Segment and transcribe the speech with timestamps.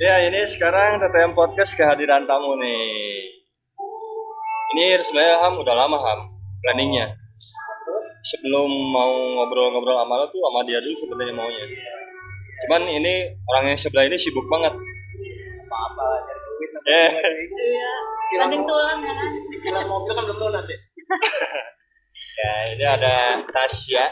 [0.00, 3.20] Ya ini sekarang TTM Podcast kehadiran tamu nih.
[4.72, 6.20] Ini sebenarnya Ham udah lama Ham
[6.64, 7.12] planningnya.
[8.24, 11.64] Sebelum mau ngobrol-ngobrol sama lo tuh sama dia dulu sebenarnya maunya.
[12.64, 14.72] Cuman ini orang yang sebelah ini sibuk banget.
[14.72, 17.12] apa-apa nyari duit Eh.
[17.60, 17.92] Iya.
[18.50, 19.30] Mo- tulang ya kan.
[19.48, 20.78] cicilan mobil kan belum lunas ya
[22.40, 23.14] Ya ini ada
[23.46, 24.04] Tasya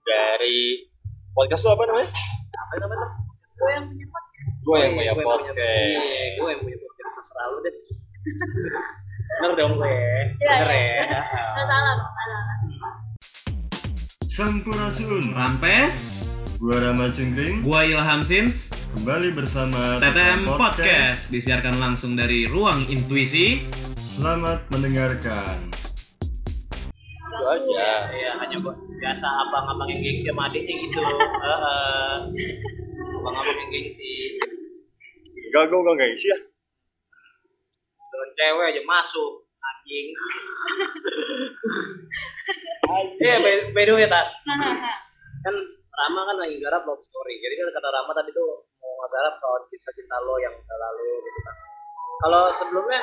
[0.00, 0.84] dari
[1.30, 2.08] podcast lo apa namanya?
[2.54, 3.06] apa namanya
[3.54, 4.06] Gue yang punya.
[4.68, 5.56] Gue yang punya podcast.
[6.36, 7.12] Gue yang punya podcast.
[7.16, 7.74] Terserah lu deh.
[9.38, 10.92] Bener dong gue Iya, bener iya.
[11.08, 11.20] ya.
[11.24, 12.44] Nggak salah, nggak salah.
[14.28, 15.96] Sampurasun Rampes,
[16.60, 21.32] Gua Rama Cengkring gua Ilham Sins, Kembali bersama TTM Podcast.
[21.32, 23.64] Disiarkan langsung dari Ruang Intuisi.
[23.96, 25.56] Selamat mendengarkan.
[27.16, 27.88] Itu aja.
[28.12, 31.00] Iya, hanya biasa abang-abang yang gengsi sama adiknya gitu.
[33.18, 33.26] Heeh.
[33.26, 34.38] abang-abang yang gengsi.
[35.50, 36.38] Gak gue gak guys ya.
[37.98, 40.06] Dengan cewek aja masuk, anjing.
[43.18, 44.46] Iya, by, by the way, Tas.
[45.42, 45.54] Kan
[45.98, 47.42] Rama kan lagi garap love story.
[47.42, 51.10] Jadi kan kata Rama tadi tuh mau ngegarap soal kisah cinta lo yang udah lalu
[51.26, 51.56] gitu kan.
[52.22, 53.02] Kalau sebelumnya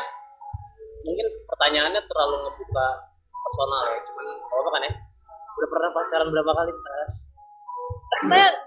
[1.03, 2.87] mungkin pertanyaannya terlalu ngebuka
[3.35, 3.99] personal ya.
[3.99, 4.93] Cuman gak apa kan ya?
[5.59, 7.15] Udah pernah pacaran berapa kali, Tas?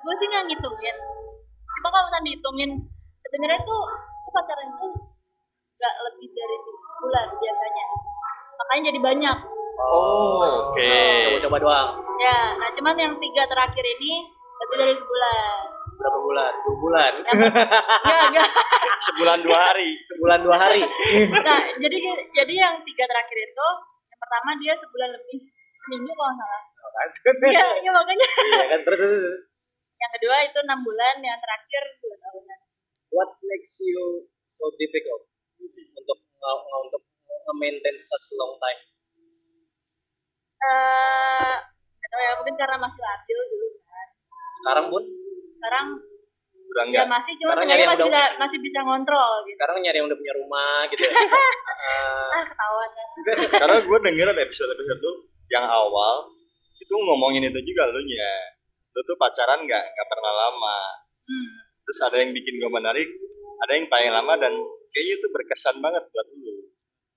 [0.04, 0.96] Gue sih nggak ngitungin.
[1.78, 2.70] Cuma kalau misalnya dihitungin,
[3.22, 3.82] sebenarnya tuh
[4.26, 4.92] gue pacaran tuh
[5.78, 7.86] nggak lebih dari sebulan biasanya.
[8.58, 9.38] Makanya jadi banyak.
[9.78, 10.42] Oh,
[10.74, 10.90] oke.
[11.38, 11.88] Coba-coba doang.
[12.18, 14.26] Ya, nah cuman yang tiga terakhir ini
[14.58, 15.58] lebih dari sebulan.
[15.98, 16.52] Berapa bulan?
[16.66, 17.12] Dua bulan.
[17.14, 18.50] Enggak, enggak.
[19.06, 19.94] Sebulan dua hari.
[20.10, 20.82] Sebulan dua hari.
[21.30, 21.98] Nah, jadi
[22.34, 23.68] jadi yang tiga terakhir itu,
[24.10, 25.38] yang pertama dia sebulan lebih
[25.78, 26.62] seminggu kalau nggak salah.
[27.54, 28.26] Iya, iya makanya.
[28.26, 29.47] Iya kan terus.
[29.98, 32.58] Yang kedua itu enam bulan, yang terakhir dua tahunan.
[33.10, 35.26] What makes you so difficult
[35.92, 38.80] untuk nge- untuk nge-maintain such long time?
[40.58, 41.54] Eh,
[41.94, 44.08] nggak tahu ya mungkin karena masih labil dulu kan.
[44.58, 45.02] Sekarang pun,
[45.48, 45.86] Sekarang
[46.68, 47.06] Udah ya enggak.
[47.08, 49.56] masih cuma sebenarnya masih udah- bisa masih bisa ngontrol gitu.
[49.56, 51.00] sekarang nyari yang udah punya rumah gitu.
[51.00, 51.10] ya.
[51.78, 53.08] Ah, Ah ketahuan kan.
[53.56, 55.14] Karena gue dengerin episode-episode tuh
[55.48, 56.26] yang awal
[56.76, 58.34] itu ngomongin itu juga lu nya.
[58.98, 60.78] Lu tuh pacaran nggak nggak pernah lama.
[61.22, 61.48] Hmm.
[61.86, 63.06] Terus ada yang bikin gue menarik,
[63.62, 64.50] ada yang paling lama dan
[64.90, 66.66] kayaknya itu berkesan banget buat lu.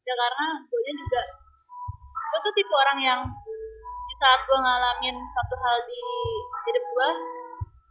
[0.05, 1.21] Ya karena gue juga
[2.05, 3.21] gue tuh tipe orang yang
[3.81, 6.01] di saat gue ngalamin satu hal di
[6.69, 7.09] hidup gue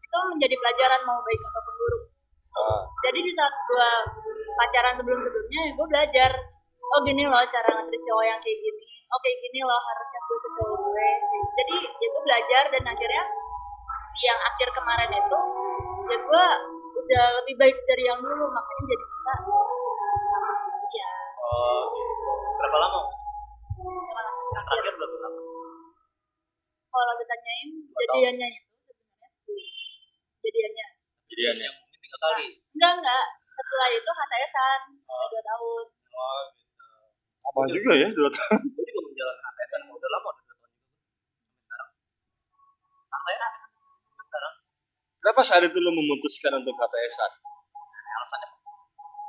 [0.06, 2.04] itu menjadi pelajaran mau baik ataupun buruk.
[2.54, 3.90] Ah, jadi di saat gue
[4.54, 6.30] pacaran sebelum sebelumnya gue belajar
[6.90, 10.38] oh gini loh cara ngetrit cowok yang kayak gini oh kayak gini loh harusnya gue
[10.38, 11.08] ke cowok gue
[11.58, 13.24] jadi ya gue belajar dan akhirnya
[14.18, 15.40] yang akhir kemarin itu
[16.10, 16.44] ya gue
[17.00, 20.52] udah lebih baik dari yang dulu makanya jadi bisa sama
[20.90, 21.10] dia
[21.40, 22.30] oh, gitu.
[22.58, 23.00] Berapa lama?
[24.50, 25.40] Yang terakhir berapa lama?
[26.90, 29.62] kalau ditanyain jadiannya itu sebenarnya sebelum
[30.42, 30.86] jadiannya
[31.30, 32.46] jadi Terus yang mungkin tiga kali.
[32.74, 36.84] enggak enggak setelah itu HTSan sampai dua tahun Oh, gitu.
[37.40, 38.60] apa juga ya dua tahun.
[38.74, 40.90] Gue juga menjalankan HTSan udah lama udah dua tahun juga.
[41.46, 41.88] Sampai sekarang.
[41.94, 43.06] Santai aja.
[43.08, 43.59] Sampai sekarang.
[45.20, 47.30] Kenapa saat itu lu memutuskan untuk HTSan?
[47.30, 48.48] Nah, alasannya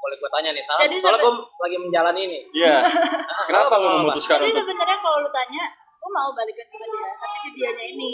[0.01, 2.75] boleh gue tanya nih salah Jadi soalnya sebe- gue lagi menjalani ini Iya.
[3.47, 3.97] Kenapa lu Apa-apa.
[4.01, 7.85] memutuskan Jadi untuk sebenarnya kalau lu tanya, gue mau balikan sama dia, tapi si dianya
[7.87, 8.11] ini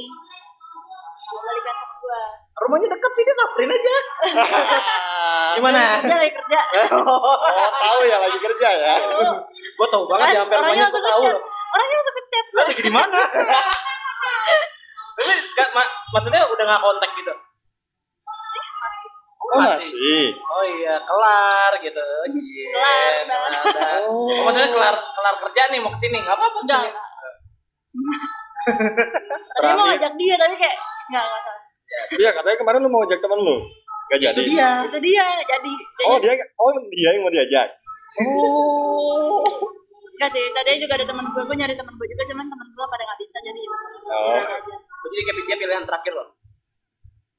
[1.27, 2.21] mau balikan sama gua.
[2.57, 3.95] rumahnya dekat sini samperin aja
[5.55, 6.59] gimana Dia lagi kerja.
[6.91, 7.37] Oh,
[7.77, 8.95] tahu ya lagi kerja ya.
[9.53, 11.23] gue tau banget Kan ya sampai orangnya rumahnya gue tahu
[11.67, 12.45] Orangnya langsung ngechat.
[12.47, 13.21] Lah, lagi di mana
[15.13, 17.33] tapi seka- ma- maksudnya udah nggak kontak gitu.
[19.47, 20.35] Oh, masih.
[20.35, 22.03] oh iya kelar gitu
[22.35, 23.63] Iya, Kelar, dah.
[23.63, 23.91] dah.
[24.11, 26.83] Oh, maksudnya kelar kelar kerja nih mau ke sini nggak apa-apa Enggak.
[29.55, 30.75] Tadi mau ngajak dia tapi kayak
[31.07, 31.61] enggak enggak salah.
[32.19, 33.57] Iya, katanya kemarin lu mau ajak teman lu.
[34.07, 34.39] Gak jadi.
[34.39, 35.73] Itu dia Itu dia nggak jadi.
[36.07, 37.67] Oh, dia oh dia yang mau diajak.
[38.23, 39.43] Oh.
[40.17, 42.85] Enggak sih, tadi juga ada teman gue, gue nyari teman gue juga, cuman teman gue
[42.89, 43.61] pada nggak bisa jadi.
[44.11, 44.39] Oh.
[44.97, 46.27] Oh, jadi kayak dia pilihan terakhir loh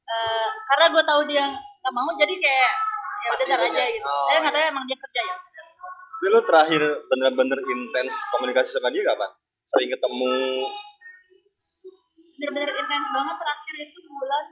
[0.08, 1.46] Eh, karena gue tahu dia
[1.88, 2.72] nggak mau, jadi kayak
[3.18, 3.84] ya udah ntar aja.
[3.88, 4.04] gitu.
[4.04, 5.36] Oh, eh katanya emang dia kerja ya.
[5.40, 9.30] Tapi lu terakhir bener-bener intens komunikasi sama dia kapan?
[9.64, 10.36] Sering ketemu.
[12.38, 14.44] bener-bener intens banget terakhir itu bulan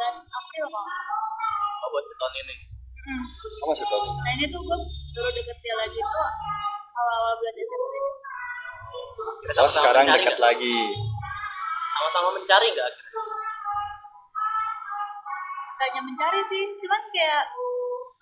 [0.00, 1.84] dan April nggak salah.
[1.84, 2.56] oh buat setahun ini
[3.06, 3.22] Hmm.
[3.62, 4.02] Oh, masih tahu.
[4.02, 4.78] Nah ini tuh gue
[5.14, 6.26] baru deket dia lagi tuh
[6.90, 8.10] awal-awal bulan Desember ini.
[9.62, 10.42] Oh, sekarang dekat nggak?
[10.42, 10.78] lagi.
[11.96, 12.90] sama-sama mencari nggak
[15.76, 17.44] kayaknya mencari sih cuman kayak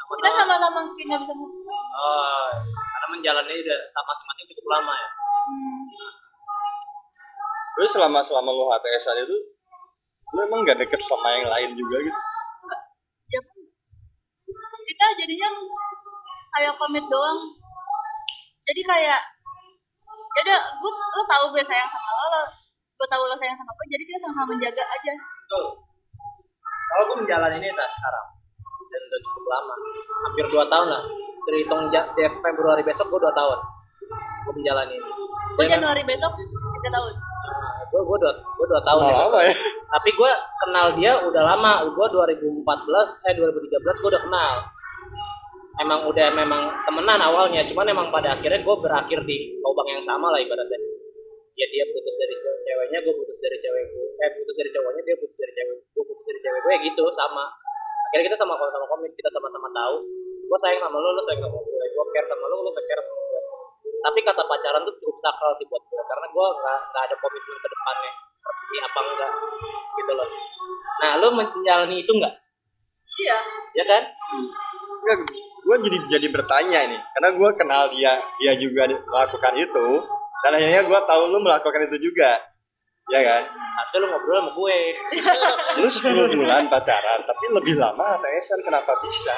[0.05, 0.81] kita Sama-sama.
[0.95, 1.55] kayak nggak bisa move.
[1.95, 5.09] Oh, karena menjalani udah sama masing-masing cukup lama ya.
[7.75, 9.37] Terus selama selama lo HTSan itu
[10.35, 12.21] lo emang gak deket sama yang lain juga gitu
[13.31, 15.49] ya kan kita jadinya
[16.55, 17.39] kayak komit doang
[18.67, 19.21] jadi kayak
[20.35, 22.43] ya udah gue lo tahu gue sayang sama lo, lo
[22.95, 25.65] gue tahu lo sayang sama gue jadi kita sama-sama menjaga aja Betul.
[26.95, 28.27] Kalau gue menjalani ini tak sekarang
[28.87, 29.75] dan udah cukup lama,
[30.31, 31.03] hampir dua tahun lah.
[31.45, 33.59] Terhitung dari Februari besok gue dua tahun.
[34.47, 35.11] Gue menjalani ini.
[35.59, 35.67] gue?
[35.67, 37.15] Januari besok tiga tahun
[37.45, 39.03] Nah, gue gue dua gue dua tahun.
[39.03, 39.23] Lama ya.
[39.27, 39.55] lama ya
[39.91, 40.31] Tapi gue
[40.63, 41.73] kenal dia udah lama.
[41.91, 42.63] Gue 2014
[43.27, 44.55] eh 2013 gue udah kenal.
[45.83, 50.31] Emang udah memang temenan awalnya, cuman emang pada akhirnya gue berakhir di lubang yang sama
[50.31, 50.94] lah ibaratnya.
[51.55, 54.07] Ya dia putus dari ce- ceweknya, gue putus dari cewek gue.
[54.19, 55.77] Eh putus dari cowoknya, dia putus dari cewek.
[55.95, 57.45] Gue putus dari cewek gue ya gitu sama.
[58.11, 59.97] Akhirnya kita sama sama komit, kita sama-sama tahu.
[60.45, 61.85] Gue sayang sama lo, lo sayang sama gue.
[61.95, 63.41] Gue care sama lo, lo care sama gue.
[64.05, 67.57] Tapi kata pacaran tuh cukup sakral sih buat gue, karena gue nggak nggak ada komitmen
[67.57, 68.13] ke depannya
[68.45, 69.33] resmi apa enggak
[69.97, 70.29] gitu loh.
[71.01, 72.35] Nah, lo menjalani itu enggak?
[73.15, 73.39] iya
[73.79, 74.03] Ya kan?
[75.05, 75.19] Enggak,
[75.65, 78.13] gue jadi jadi bertanya ini karena gue kenal dia
[78.43, 79.87] dia juga melakukan itu
[80.45, 82.31] dan akhirnya gue tahu lu melakukan itu juga.
[83.05, 83.43] Ya kan?
[83.49, 84.79] Harusnya lo ngobrol sama gue.
[85.81, 89.33] lu 10 bulan pacaran tapi lebih lama HTSan kenapa bisa?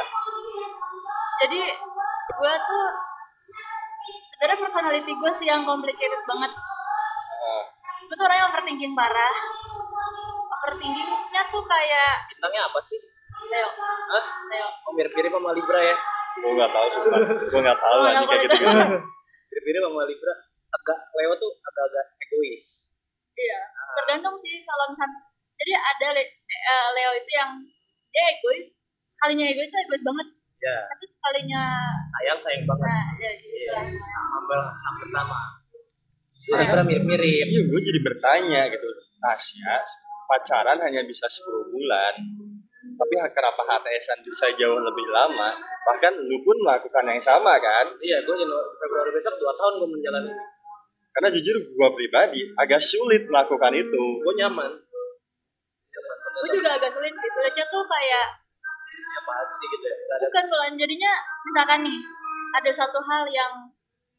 [1.41, 1.61] Jadi
[2.27, 2.87] gue tuh
[4.27, 6.53] sebenarnya personality gue sih yang complicated banget.
[6.53, 7.65] Ah,
[8.01, 9.35] gue tuh orangnya overthinking parah.
[10.47, 13.01] Overthinkingnya tuh kayak Bintangnya apa sih?
[13.47, 13.69] Leo
[14.09, 14.25] Hah?
[14.47, 15.97] Leo Oh, mirip-mirip sama Libra ya.
[16.37, 17.19] gue nggak tahu sumpah.
[17.35, 18.63] Gue nggak tahu Oh, aja yang kayak gitu
[19.51, 20.35] Mirip-mirip sama Libra.
[20.87, 22.67] Agak Leo tuh agak-agak egois.
[23.35, 23.59] Iya,
[23.93, 25.11] tergantung sih kalau misal
[25.59, 27.51] jadi ada Le- eh, Leo itu yang
[28.09, 31.63] dia egois, sekalinya egois tuh egois banget, Ya, tapi sekalinya
[32.07, 32.87] sayang sayang banget.
[32.87, 33.85] nah ya gitu Iya, lah.
[34.15, 35.39] hampir hampir sama.
[36.47, 37.47] Libra mirip-mirip.
[37.51, 38.87] iya gue jadi bertanya gitu
[39.19, 39.83] Tasya
[40.31, 41.43] pacaran hanya bisa 10
[41.75, 42.15] bulan
[42.87, 45.51] tapi kenapa HTSan bisa jauh lebih lama
[45.83, 48.35] bahkan lu pun melakukan yang sama kan Iya, gue
[48.79, 50.31] Februari besok 2 tahun gue menjalani.
[51.17, 54.05] Karena jujur gue pribadi agak sulit melakukan itu.
[54.21, 54.69] Gue nyaman.
[56.37, 58.47] Gue juga agak sulit sih, sulitnya tuh kayak
[59.17, 59.97] Apaan sih gitu ya?
[60.29, 61.13] Bukan bukan jadinya
[61.49, 61.99] misalkan nih
[62.57, 63.53] ada satu hal yang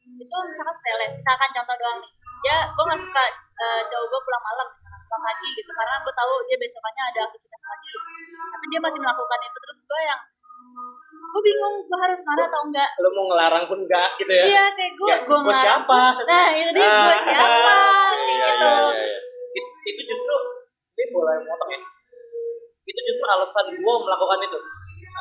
[0.07, 2.11] itu misalkan sepele, misalkan contoh doang nih,
[2.47, 5.71] ya gue nggak suka eh, cowok gue pulang malam misalkan pulang pagi gitu.
[5.75, 7.91] Karena gue tahu dia besokannya ada aktivitas lagi,
[8.57, 9.57] tapi dia masih melakukan itu.
[9.61, 10.19] Terus gue yang
[11.07, 14.43] gue bingung gue harus marah atau enggak lo mau ngelarang pun enggak gitu ya.
[14.45, 15.99] Iya kayak gue Ya, gue siapa?
[16.23, 17.19] Nah itu dia gue Ah.
[17.19, 18.67] siapa kayak iya gitu.
[18.67, 19.19] iya iya iya.
[19.53, 20.35] It- itu justru
[20.93, 21.79] ini boleh potong ya.
[22.83, 24.57] Itu justru alasan gue melakukan itu.
[24.57, 25.13] Gue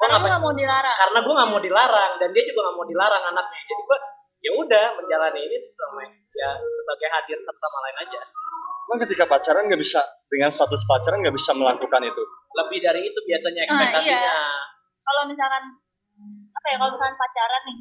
[0.00, 0.96] Karena gue gak mau dilarang.
[0.98, 3.98] karena gue nggak mau dilarang dan dia juga nggak mau dilarang anaknya jadi gue
[4.42, 6.02] ya udah menjalani ini sama
[6.32, 8.20] ya sebagai hadir satu sama lain aja
[8.82, 13.18] Emang ketika pacaran nggak bisa dengan status pacaran nggak bisa melakukan itu lebih dari itu
[13.22, 14.34] biasanya Ah, ekspektasinya
[15.02, 15.64] Kalau misalkan
[16.52, 17.78] apa ya kalau misalkan pacaran nih,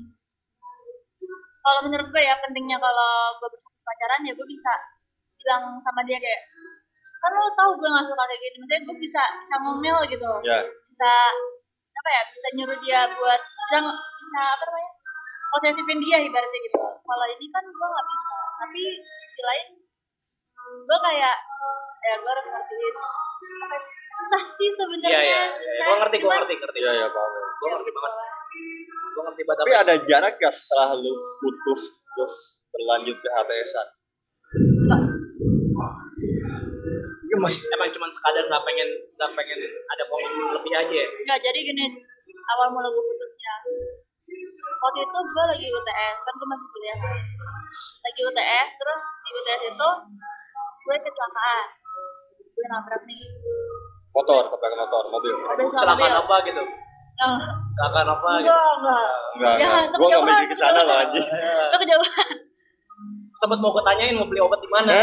[1.62, 4.74] kalau menurut gue ya pentingnya kalau gue berstatus pacaran ya gue bisa
[5.38, 6.42] bilang sama dia kayak
[7.22, 8.58] kan lo tau gue gak suka kayak gini.
[8.66, 10.32] Misalnya gue bisa bisa ngomel gitu.
[10.42, 10.60] Ya.
[10.90, 11.12] Bisa
[11.92, 14.92] apa ya bisa nyuruh dia buat bisa bisa apa namanya
[15.54, 16.82] posesifin dia ibaratnya gitu.
[16.82, 18.36] Kalau ini kan gue nggak bisa.
[18.66, 18.82] Tapi
[19.22, 19.68] sisi lain
[20.72, 21.36] gue kayak
[22.02, 22.96] ya gue harus ngertiin
[23.62, 23.80] apa ya,
[24.18, 25.42] susah sih sebenarnya iya iya.
[25.54, 26.80] susah gue ngerti gue ngerti ngerti.
[26.82, 27.32] Iya ya paham.
[27.62, 28.14] Gue ngerti banget.
[29.12, 32.36] Gue ngerti banget tapi ada jarak gak setelah lu putus terus
[32.72, 33.88] berlanjut ke HTSan
[37.32, 37.56] Iya mas.
[37.64, 41.08] Emang cuma sekadar nggak pengen nggak pengen ada komitmen lebih aja ya?
[41.08, 41.86] Nggak, jadi gini
[42.28, 43.54] awal mula gue putusnya.
[44.82, 47.18] Waktu itu gue lagi UTS kan gue masih kuliah kan.
[48.04, 49.90] Lagi UTS terus di UTS itu
[50.82, 51.66] gue kecelakaan.
[52.52, 53.22] Gue nabrak nih.
[54.12, 55.34] Motor tabrak motor mobil.
[55.48, 56.64] Ada kecelakaan apa gitu?
[57.22, 58.50] Kecelakaan apa gitu?
[58.52, 58.66] enggak.
[58.76, 59.08] Enggak
[59.38, 59.98] enggak Ya, enggak.
[59.98, 61.28] gue nggak mikir ke sana loh anjing.
[61.32, 62.36] Itu kejauhan.
[63.32, 64.94] Sempet mau gue tanyain mau beli obat di mana?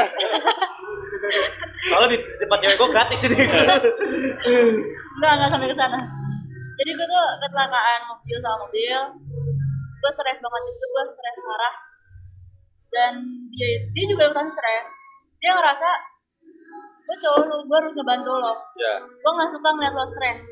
[1.88, 3.36] Soalnya di tempat cewek gue gratis ini.
[5.16, 6.00] Enggak enggak sampai ke sana.
[6.78, 8.98] Jadi gue tuh kecelakaan mobil sama mobil.
[9.98, 11.74] Gue stres banget itu gue stres parah.
[12.88, 13.12] Dan
[13.50, 14.88] dia dia juga ikutan stres
[15.38, 15.90] dia ngerasa
[17.08, 18.52] gue cowok lu gue harus ngebantu lo.
[18.76, 19.00] Ya.
[19.00, 20.42] Gue nggak suka ngeliat lo stres.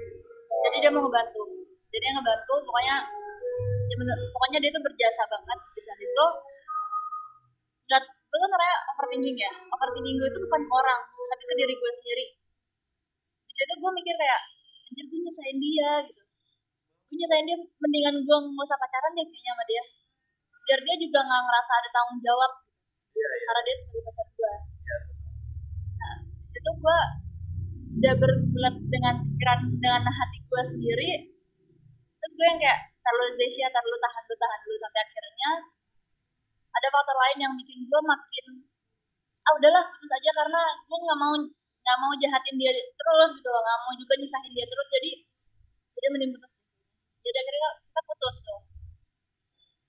[0.67, 1.43] Jadi dia mau ngebantu.
[1.93, 2.97] Jadi dia ngebantu pokoknya
[3.87, 6.27] ya bener, pokoknya dia tuh berjasa banget di saat itu.
[7.87, 9.53] Dan gue kan orangnya overthinking ya.
[9.69, 12.25] Overthinking gue itu bukan ke orang tapi ke diri gue sendiri.
[13.47, 14.41] Di situ gue mikir kayak
[14.89, 16.23] anjir gue nyusahin dia gitu.
[17.11, 19.85] Gue nyusahin dia mendingan gue nggak usah pacaran deh kayaknya sama dia.
[20.67, 22.53] Biar dia juga nggak ngerasa ada tanggung jawab.
[23.17, 23.45] Iya, iya.
[23.49, 24.76] karena dia sebagai pacar gue
[26.57, 26.99] situ gue
[28.01, 31.11] udah berbulan dengan pikiran dengan hati gue sendiri
[32.17, 35.51] terus gue yang kayak terlalu Desya terlalu tahan dulu tahan dulu sampai akhirnya
[36.73, 38.47] ada faktor lain yang bikin gue makin
[39.47, 43.63] ah udahlah putus aja karena gue nggak mau nggak mau jahatin dia terus gitu loh
[43.63, 45.11] nggak mau juga nyusahin dia terus jadi
[45.97, 46.55] jadi mending putus
[47.21, 48.61] jadi akhirnya kita putus tuh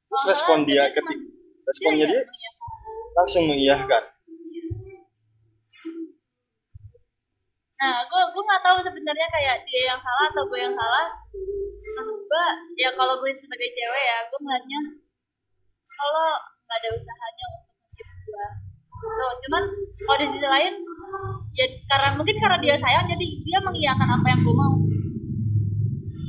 [0.08, 1.20] Terus respon dia ketik
[1.68, 2.52] responnya iya, dia iya.
[3.12, 4.04] langsung mengiyakan.
[7.78, 11.06] Nah, gue gue nggak tahu sebenarnya kayak dia yang salah atau gue yang salah.
[11.94, 12.46] Maksud gue,
[12.78, 14.80] ya kalau gue sebagai cewek ya, gue melihatnya
[15.98, 18.48] kalau nggak ada usahanya untuk ngekip gue.
[18.98, 19.64] Tuh, cuman
[20.10, 20.74] kalau di sisi lain,
[21.54, 24.74] ya karena mungkin karena dia sayang, jadi dia mengiyakan apa yang gue mau.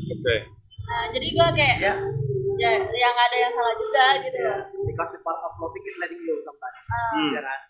[0.09, 0.37] Oke.
[0.89, 1.95] Nah, jadi gue kayak Ya,
[2.59, 4.41] ya ya nggak ada yang salah juga gitu.
[4.41, 4.57] ya.
[4.85, 6.89] Because the part of loving is letting go sometimes.
[7.33, 7.61] Ya kan?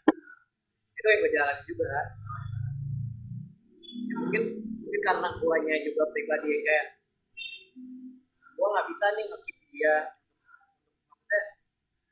[0.99, 1.91] Itu yang gue jalani juga.
[4.19, 6.87] Mungkin mungkin karena guanya juga pribadi yang kayak
[8.59, 9.97] gua nggak bisa nih ngekip dia.
[11.09, 11.41] Maksudnya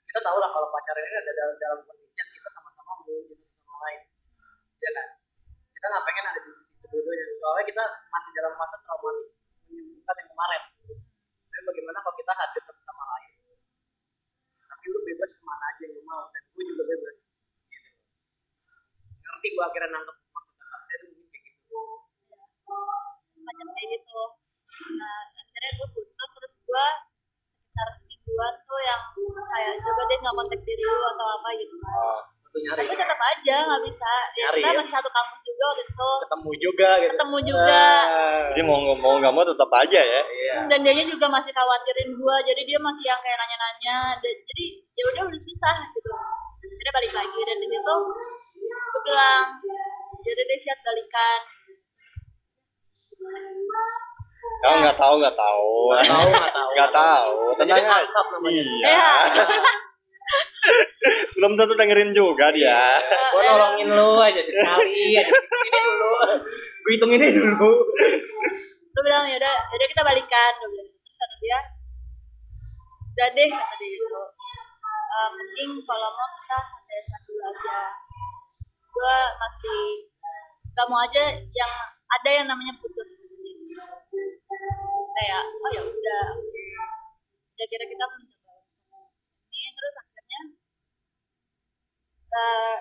[0.06, 3.54] kita tahu lah kalau pacaran ini ada dalam, dalam kondisi yang kita sama-sama mengunci satu
[3.60, 4.00] sama lain.
[4.80, 5.06] Ya kan?
[5.74, 7.24] Kita nggak pengen ada di sisi kedua-duanya.
[7.36, 9.30] Soalnya kita masih dalam fase traumatik
[9.66, 10.62] menyembuhkan yang kemarin.
[11.50, 13.30] Tapi bagaimana kalau kita hadir satu sama lain?
[14.66, 17.16] Tapi lu bebas ke mana aja yang mau dan gue juga bebas.
[17.18, 17.34] Gitu.
[19.26, 21.80] ngerti gue akhirnya nangkep maksud kakak saya itu mungkin kayak gitu
[23.36, 24.20] semacam kayak gitu.
[24.98, 26.86] Nah akhirnya gue putus terus gue
[27.36, 29.00] sekitar semingguan tuh yang
[29.36, 31.76] kayak coba deh nggak kontak diri lu atau apa gitu
[32.56, 32.88] nyari.
[32.88, 34.12] Tapi tetap aja nggak bisa.
[34.32, 34.78] Ya, kita ya?
[34.80, 36.08] masih satu kampus juga waktu itu.
[36.24, 37.12] Ketemu juga gitu.
[37.12, 37.84] Ketemu juga.
[38.08, 40.22] Ah, jadi mau nggak mau nggak mau tetap aja ya.
[40.24, 40.56] iya.
[40.64, 43.98] Dan dia juga masih khawatirin gue jadi dia masih yang kayak nanya-nanya.
[44.24, 44.64] Dan- jadi
[44.96, 46.10] ya udah udah susah gitu.
[46.56, 47.94] Akhirnya balik lagi dan di situ
[48.64, 49.44] gue bilang
[50.24, 51.40] jadi deh siap balikan
[54.56, 55.70] Kamu nggak tahu nggak tahu.
[55.92, 57.34] nggak tahu nggak tahu Nggak tahu.
[57.56, 58.20] Tenang aja.
[58.46, 58.62] Iya.
[58.82, 59.14] ya
[61.36, 62.98] Belum tentu dengerin juga dia.
[63.30, 65.22] gue nolongin lu aja sekali ini
[65.78, 66.10] dulu
[66.56, 67.70] gue hitung ini dulu
[68.66, 71.58] gue bilang ya udah ya udah kita balikan gue bilang terus kata dia
[73.06, 74.08] udah deh kata dia itu
[75.06, 77.78] "Eh, penting kalau mau kita ada dulu aja
[78.88, 79.80] gue masih
[80.72, 81.72] gak mau aja yang
[82.06, 83.12] ada yang namanya putus.
[85.16, 86.24] Kayak oh ya udah.
[87.56, 88.52] Udah kira kita mencoba.
[89.48, 90.40] Ini terus akhirnya
[92.36, 92.76] eh,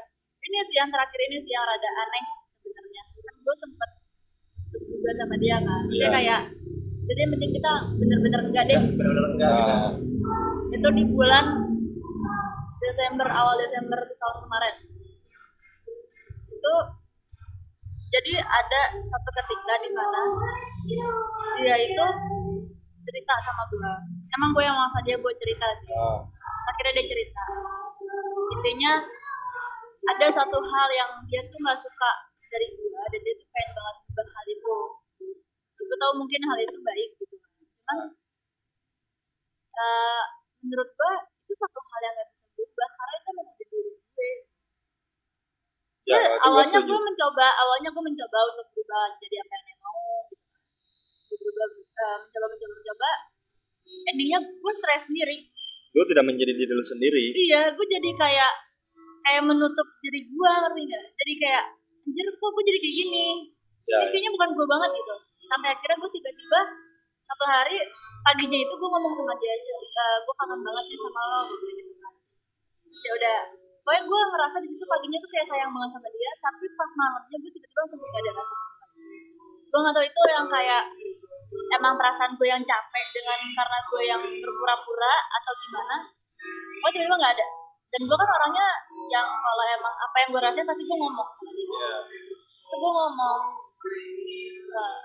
[0.45, 3.03] ini sih yang terakhir ini sih yang rada aneh sebenarnya.
[3.15, 3.89] Kan gue sempet
[4.69, 6.09] putus juga sama dia kan dia Iya.
[6.11, 6.41] kayak
[7.05, 8.79] jadi penting kita bener-bener enggak deh.
[8.81, 9.53] Benar-benar enggak.
[9.53, 9.93] Nah,
[10.73, 11.45] itu di bulan
[12.81, 14.75] Desember awal Desember tahun kemarin.
[16.49, 16.73] Itu
[18.15, 20.21] jadi ada satu ketika di mana
[21.59, 22.05] dia itu
[23.05, 23.91] cerita sama gue
[24.39, 25.91] emang gue yang maksa dia gue cerita sih.
[25.91, 26.23] Ah.
[26.71, 27.43] akhirnya dia cerita.
[28.55, 28.93] Intinya
[30.15, 32.11] ada satu hal yang dia tuh nggak suka
[32.49, 34.77] dari gue dan dia tuh pengen banget ubah hal itu.
[35.75, 37.35] Gue tahu mungkin hal itu baik gitu.
[37.35, 37.99] Cuman
[39.75, 40.23] eh,
[40.63, 41.13] menurut gue
[41.45, 44.31] itu satu hal yang gak bisa berubah karena itu emang udah diri gue
[46.05, 50.45] Ya, Ya, awalnya gue mencoba awalnya gue mencoba untuk berubah jadi apa yang mau gitu.
[51.33, 53.11] Berubah eh, mencoba mencoba mencoba.
[54.13, 55.49] Endingnya gue stres sendiri.
[55.97, 57.25] Lu tidak menjadi diri lu sendiri.
[57.33, 58.53] iya gue jadi kayak
[59.25, 61.05] kayak menutup diri gue ngerti nggak?
[61.17, 61.63] Jadi kayak
[62.05, 63.27] anjir kok gue jadi kayak gini?
[63.89, 65.13] Ya, Ini kayaknya bukan gue banget gitu.
[65.49, 66.61] Sampai akhirnya gue tiba-tiba
[67.25, 67.81] satu hari
[68.21, 71.93] paginya itu gue ngomong sama dia sih gue kangen banget nih sama lo gue gitu
[71.97, 72.13] kan.
[72.85, 76.31] Terus ya udah pokoknya gue ngerasa di situ paginya tuh kayak sayang banget sama dia
[76.41, 78.97] tapi pas malamnya gue tiba-tiba langsung gak ada rasa sama sekali.
[79.69, 80.83] Gue gak tau itu yang kayak
[81.77, 85.95] emang perasaan gue yang capek dengan karena gue yang berpura-pura atau gimana
[86.81, 87.47] gue tiba-tiba gak ada.
[87.93, 88.67] Dan gue kan orangnya
[89.13, 91.69] yang kalau emang apa yang gue rasain pasti gue ngomong sama dia.
[91.69, 91.97] Ya.
[92.65, 93.39] terus gue ngomong
[94.73, 94.97] "Wah,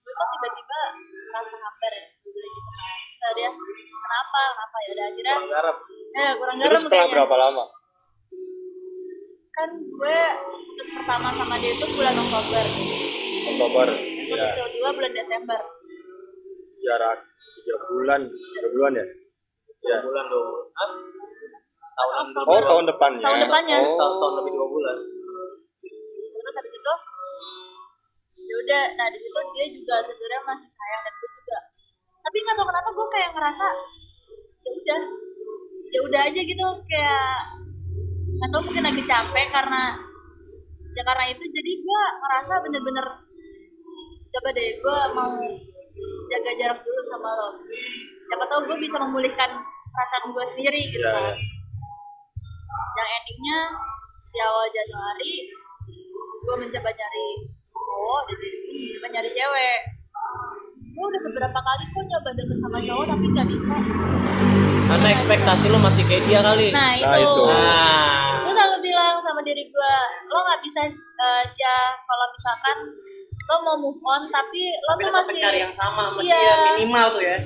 [0.00, 0.78] gue kok tiba-tiba
[1.28, 2.06] merasa hambar ya?
[2.24, 2.96] Gue bilang gitu kan.
[3.12, 3.50] Terus dia
[3.92, 4.40] kenapa?
[4.56, 4.76] Kenapa?
[4.80, 5.76] Ya udah akhirnya kurang garam
[6.12, 7.12] eh kurang garam setelah kayaknya.
[7.12, 7.64] berapa lama?
[9.52, 10.18] Kan gue
[10.64, 12.64] putus pertama sama dia itu bulan Oktober
[13.42, 13.88] Oktober.
[13.92, 15.60] Ya, putus kedua bulan Desember
[16.78, 17.18] jarak
[17.58, 19.06] tiga bulan, tiga bulan ya.
[19.82, 19.98] Ya.
[19.98, 20.26] dua bulan
[21.92, 23.22] tahunan lebih Oh dua- tahun depannya.
[23.22, 23.76] Tahun depannya.
[23.78, 23.94] Oh.
[23.94, 24.96] tahun, tahun lebih dua bulan
[26.32, 26.94] terus habis itu
[28.42, 31.58] ya udah nah di situ dia juga sebenarnya masih sayang dan gue juga
[32.18, 33.66] tapi nggak tahu kenapa gue kayak ngerasa
[34.58, 35.00] ya udah
[35.86, 37.30] ya udah aja gitu kayak
[38.48, 39.82] tahu mungkin lagi capek karena
[40.92, 43.06] ya karena itu jadi gue ngerasa bener-bener
[44.28, 45.34] coba deh gue mau
[46.26, 47.48] jaga jarak dulu sama lo.
[48.22, 49.50] Siapa tahu gue bisa memulihkan
[49.92, 51.36] perasaan gue sendiri gitu Iya, kan.
[52.92, 53.60] yang endingnya
[54.32, 55.34] di awal Januari
[56.42, 57.26] gue mencoba nyari
[57.70, 59.78] cowok dan gue mencoba nyari cewek.
[60.92, 63.74] Gue udah beberapa kali kok nyoba deket sama cowok tapi nggak bisa.
[64.82, 66.68] Karena ekspektasi lo masih kayak dia kali.
[66.68, 67.42] nah itu, Nah, itu.
[67.44, 68.11] Nah, gue selalu
[68.82, 69.94] bilang sama diri gue
[70.26, 70.82] lo nggak bisa
[71.16, 72.76] uh, Sya kalau misalkan
[73.42, 76.36] lo mau move on tapi lo tapi tuh masih mencari yang sama sama Iya.
[76.36, 77.38] dia minimal tuh ya.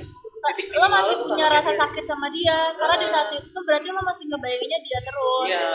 [0.47, 1.79] Titik lo masih tuh punya sama rasa dia.
[1.79, 5.69] sakit sama dia karena di saat itu berarti lo masih ngebayanginnya dia terus Iya.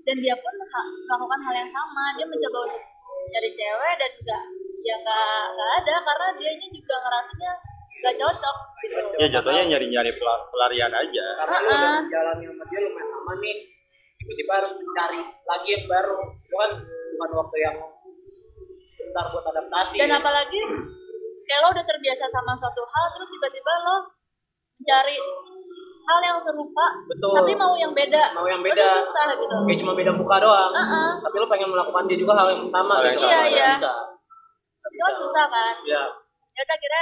[0.00, 2.82] dan dia pun ha- melakukan hal yang sama dia mencoba untuk
[3.30, 4.42] cari cewek dan enggak
[4.80, 7.52] ya nggak nggak ada karena dia juga ngerasanya
[8.00, 12.78] nggak cocok gitu ya jatuhnya nyari-nyari pelar- pelarian aja Karena lo udah menjalani sama dia
[12.80, 13.56] lumayan lama nih.
[14.30, 16.18] Tiba-tiba harus mencari lagi yang baru.
[16.30, 16.70] Itu kan
[17.10, 17.76] bukan waktu yang
[18.80, 19.98] sebentar buat adaptasi.
[19.98, 20.16] dan ya.
[20.16, 20.60] apalagi
[21.42, 23.96] kayak lo udah terbiasa sama suatu hal terus tiba-tiba lo
[24.78, 25.18] mencari
[26.00, 27.34] hal yang serupa Betul.
[27.34, 29.02] tapi mau yang beda Mau yang beda.
[29.02, 30.70] susah gitu Kayak cuma beda muka doang.
[30.72, 31.10] Heeh.
[31.18, 33.26] Tapi lo pengen melakukan dia juga hal yang sama Hal yang gitu.
[33.26, 33.68] Iya, iya.
[33.74, 33.92] bisa.
[34.80, 36.02] Itu kan susah kan Iya.
[36.50, 37.00] ya udah kira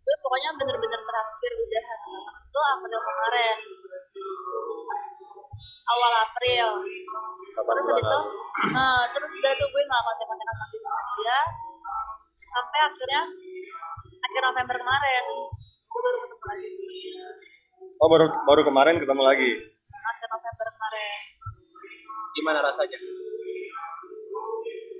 [0.00, 1.84] gue pokoknya bener-bener terakhir udah
[2.40, 3.56] itu April kemarin
[5.86, 6.68] awal April
[7.56, 8.20] terus habis itu
[8.74, 11.40] nah terus udah tuh gue nggak kontak-kontakan lagi sama dia
[12.26, 13.22] sampai akhirnya
[14.18, 15.24] akhir November kemarin
[15.86, 16.68] gue baru ketemu lagi
[17.96, 19.50] oh baru baru kemarin ketemu lagi
[19.90, 21.20] akhir November kemarin
[22.36, 23.00] Gimana rasanya?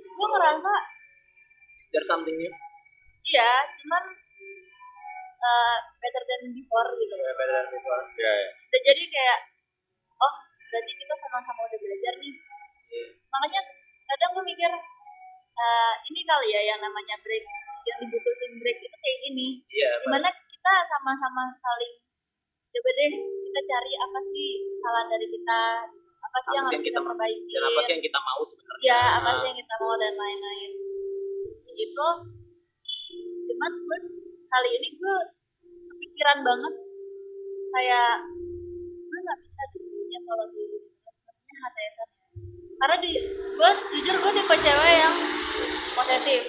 [0.09, 0.73] gue ngerasa
[1.77, 2.49] Is there something new?
[3.21, 4.03] iya cuman
[5.37, 8.01] uh, better than before gitu Yeah, better than before.
[8.17, 8.49] ya ya.
[8.73, 9.39] Dan jadi kayak
[10.77, 12.33] berarti kita sama-sama udah belajar nih
[12.87, 13.05] Iya.
[13.27, 13.61] makanya
[14.05, 14.71] kadang gue mikir
[15.57, 17.41] eh, ini kali ya yang namanya break
[17.83, 19.91] yang dibutuhin break itu kayak gini Iya.
[19.97, 21.97] di mana kita sama-sama saling
[22.69, 25.59] coba deh kita cari apa sih kesalahan dari kita
[26.21, 28.19] apa sih yang Apa sih harus yang kita kita- perbaiki Dan apa sih yang kita
[28.21, 28.85] mau sebenarnya?
[28.85, 30.71] ya apa sih yang kita mau dan lain-lain
[31.73, 32.07] gitu
[33.47, 33.97] cuman gue
[34.47, 35.15] kali ini gue
[35.89, 36.73] kepikiran banget
[37.73, 38.13] kayak
[39.03, 39.63] gue nggak bisa
[40.17, 40.65] dulunya kalau di
[41.05, 42.09] maksudnya HTSan
[42.77, 43.11] karena di
[43.57, 45.15] gue jujur gue tipe cewek yang
[45.93, 46.41] posesif.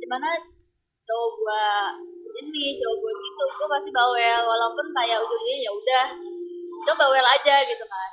[0.00, 0.28] Di mana
[1.04, 1.64] cowok gue
[2.40, 4.40] ini cowok gue gitu gue pasti bawel.
[4.44, 6.06] Walaupun kayak ujungnya ya udah
[6.88, 8.10] coba bawel aja gitu kan.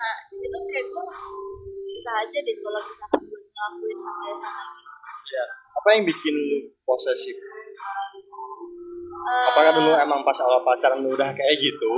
[0.00, 1.04] Nah di situ kayak gue
[1.92, 4.80] bisa aja deh kalau misalkan gue ngelakuin HTSan lagi.
[5.30, 5.44] Iya.
[5.70, 7.38] apa yang bikin lu posesif?
[9.20, 11.92] Eh, apakah dulu emang pas awal pacaran lu udah kayak gitu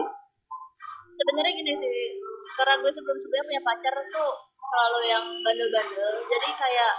[1.13, 1.99] sebenarnya gini sih
[2.53, 6.93] karena gue sebelum sebelumnya punya pacar tuh selalu yang bandel-bandel jadi kayak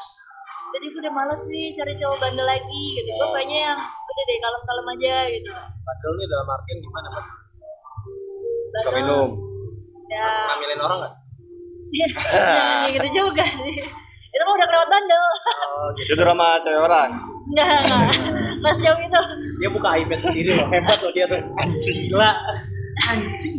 [0.73, 4.37] jadi gue udah males nih cari cowok bandel lagi gitu gue pengennya yang udah deh
[4.39, 5.51] kalem-kalem aja gitu
[5.83, 7.07] Padahal ini dalam artian gimana?
[7.11, 7.25] Pak?
[8.73, 9.29] suka Bandel, minum
[10.07, 11.13] ya Ngambilin orang nggak?
[11.93, 12.33] jangan
[12.81, 13.75] kayak gitu juga sih
[14.33, 15.25] itu mah udah kelewat bandel
[15.73, 16.15] Oh, gitu.
[16.15, 17.09] itu sama cewek orang
[17.51, 18.01] enggak enggak
[18.57, 19.21] nggak sejauh itu
[19.59, 20.67] Dia buka iPad sendiri loh.
[20.67, 21.39] Hebat loh dia tuh.
[21.55, 22.31] anjing Gila.
[23.05, 23.55] Anjing.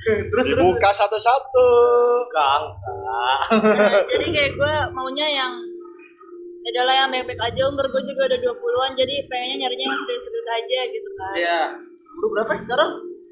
[0.00, 1.68] Terus terus dibuka satu-satu
[2.24, 3.38] Enggak, enggak.
[3.60, 5.52] Nah, jadi kayak gue maunya yang
[6.60, 10.48] ya udahlah yang baik-baik aja umur gue juga udah 20-an jadi pengennya nyarinya yang serius-serius
[10.50, 11.60] aja gitu kan Iya.
[12.16, 12.90] Lu berapa sekarang?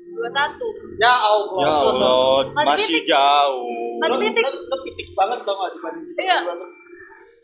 [0.08, 1.60] 21 Ya Allah.
[1.60, 4.42] ya Allah Masih masih jauh Masih Lu, titik.
[4.42, 6.36] lu, pitik banget dong dibanding kita Iya.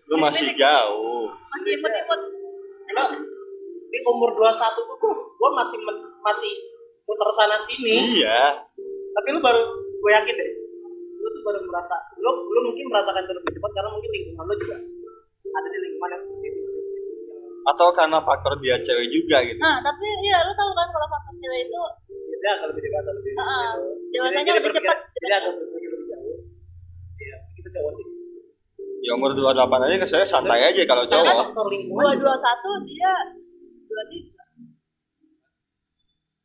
[0.05, 2.21] lu masih jauh masih imut-imut.
[3.87, 6.53] Di umur 21 tuh gua, gua masih men- masih
[7.05, 7.95] muter sana sini.
[8.21, 8.53] iya
[9.15, 10.51] Tapi lu baru gue yakin deh.
[11.15, 14.55] Lu tuh baru merasa lu lu mungkin merasakan itu lebih cepat karena mungkin lingkungan lu
[14.57, 14.77] juga
[15.55, 16.61] ada di lingkungan yang seperti itu.
[17.65, 21.33] atau karena faktor dia cewek juga gitu nah tapi iya lu tahu kan kalau faktor
[21.39, 21.81] cewek itu
[22.29, 23.47] Biasanya agak lebih dewasa lebih ah.
[23.47, 23.83] gitu.
[24.11, 24.99] Dewasanya lebih cepat.
[25.15, 26.37] Jadi agak berpikir lebih jauh.
[27.17, 28.07] Iya, kita cowok sih.
[29.01, 32.23] ya umur 28 aja ke saya santai aja kalau Karena cowok faktor lingkungan dua juga.
[32.27, 33.13] dua satu dia
[33.87, 34.34] dua tiga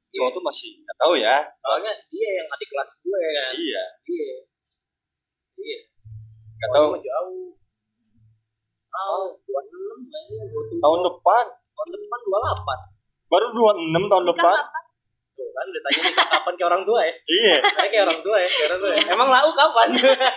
[0.09, 3.53] cowok tuh masih nggak tahu ya Soalnya dia yang adik kelas gue kan.
[3.55, 4.35] iya Iya.
[5.55, 5.79] Iya.
[6.55, 7.47] nggak tahu jauh.
[8.91, 9.55] Oh, 26
[10.03, 10.43] kayaknya.
[10.49, 10.83] 27.
[10.83, 13.31] tahun depan tahun depan 28.
[13.31, 14.83] baru 26 tahun nikah depan kapan
[15.31, 18.49] Tuh kan ditanya nikah kapan kayak orang tua ya iya Kayak kayak orang tua ya
[18.49, 19.87] kayak orang tua ya emang lau kapan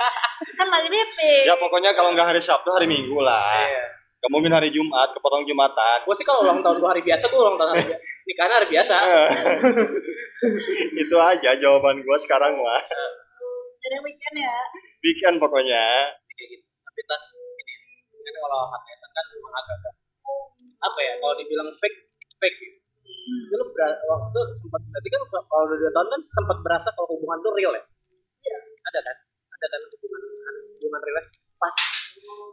[0.58, 3.84] kan masih meeting ya pokoknya kalau nggak hari Sabtu hari Minggu lah Iya.
[4.22, 5.98] Gak mungkin hari Jumat kepotong Jumatan.
[6.06, 7.98] Gue sih kalau ulang tahun gue hari biasa gue ulang tahun hari biasa
[8.30, 8.96] nikahnya hari biasa.
[10.94, 12.82] Itu aja jawaban gua sekarang mah
[13.82, 14.56] jadi weekend ya?
[15.02, 15.84] Weekend pokoknya.
[16.30, 16.64] Kayak gitu.
[16.86, 17.26] Tapi tas
[18.14, 19.78] ini kan kalau HTS kan memang agak
[20.82, 21.98] apa ya kalau dibilang fake
[22.38, 22.78] fake gitu.
[23.02, 27.08] Itu lu waktu itu sempat berarti kan kalau udah dua tahun kan sempat berasa kalau
[27.10, 27.82] hubungan tuh real ya?
[28.42, 28.58] Iya.
[28.86, 29.16] ada kan?
[29.50, 30.22] Ada kan hubungan
[30.78, 31.24] hubungan real?
[31.58, 31.76] Pas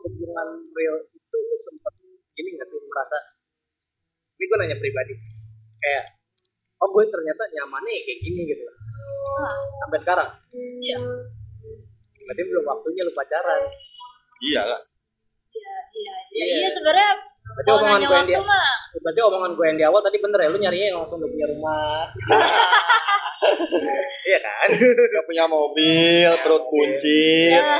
[0.09, 1.93] hubungan real itu lu sempat
[2.41, 3.17] ini nggak sih merasa
[4.39, 5.13] ini gue nanya pribadi.
[5.79, 6.03] Kayak
[6.81, 8.63] oh gue ternyata nyamannya ya kayak gini gitu.
[9.39, 10.29] Ah, sampai sekarang.
[10.57, 10.97] Iya.
[12.25, 13.61] Berarti belum waktunya lu pacaran.
[14.39, 14.81] Iya lah
[15.59, 16.15] iya iya.
[16.33, 16.43] Iya.
[16.45, 17.11] iya iya sebenarnya
[17.49, 18.35] berarti omongan gue yang di
[19.03, 21.47] berarti omongan gue yang di awal tadi bener ya lu nyarinya yang langsung udah punya
[21.49, 22.03] rumah
[24.29, 24.67] iya kan?
[24.89, 27.79] Gak punya mobil perut buncit ya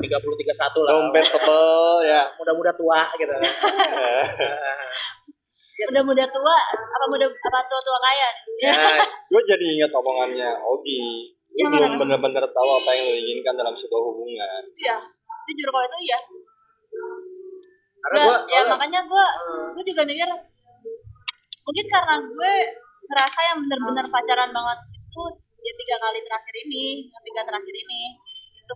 [0.00, 0.90] tiga puluh tiga satu lah.
[0.92, 2.22] Dompet tebel ya.
[2.38, 3.32] Muda-muda tua gitu.
[5.92, 8.28] Muda-muda tua apa muda apa tua-tua kaya?
[8.32, 8.72] Nih?
[8.72, 11.36] yes gue jadi ingat omongannya Ogi.
[11.56, 14.62] Lu Yang belum bener-bener tahu apa yang lu inginkan dalam sebuah hubungan.
[14.76, 14.96] Iya.
[15.46, 16.18] Jujur kalau itu iya.
[17.96, 19.24] Karena Nggak, gue ya makanya gue
[19.76, 20.30] gue juga mikir
[21.66, 22.54] mungkin karena gue
[23.06, 25.22] ngerasa yang benar-benar pacaran banget itu
[25.62, 28.00] ya tiga kali terakhir ini yang tiga terakhir ini
[28.60, 28.74] itu.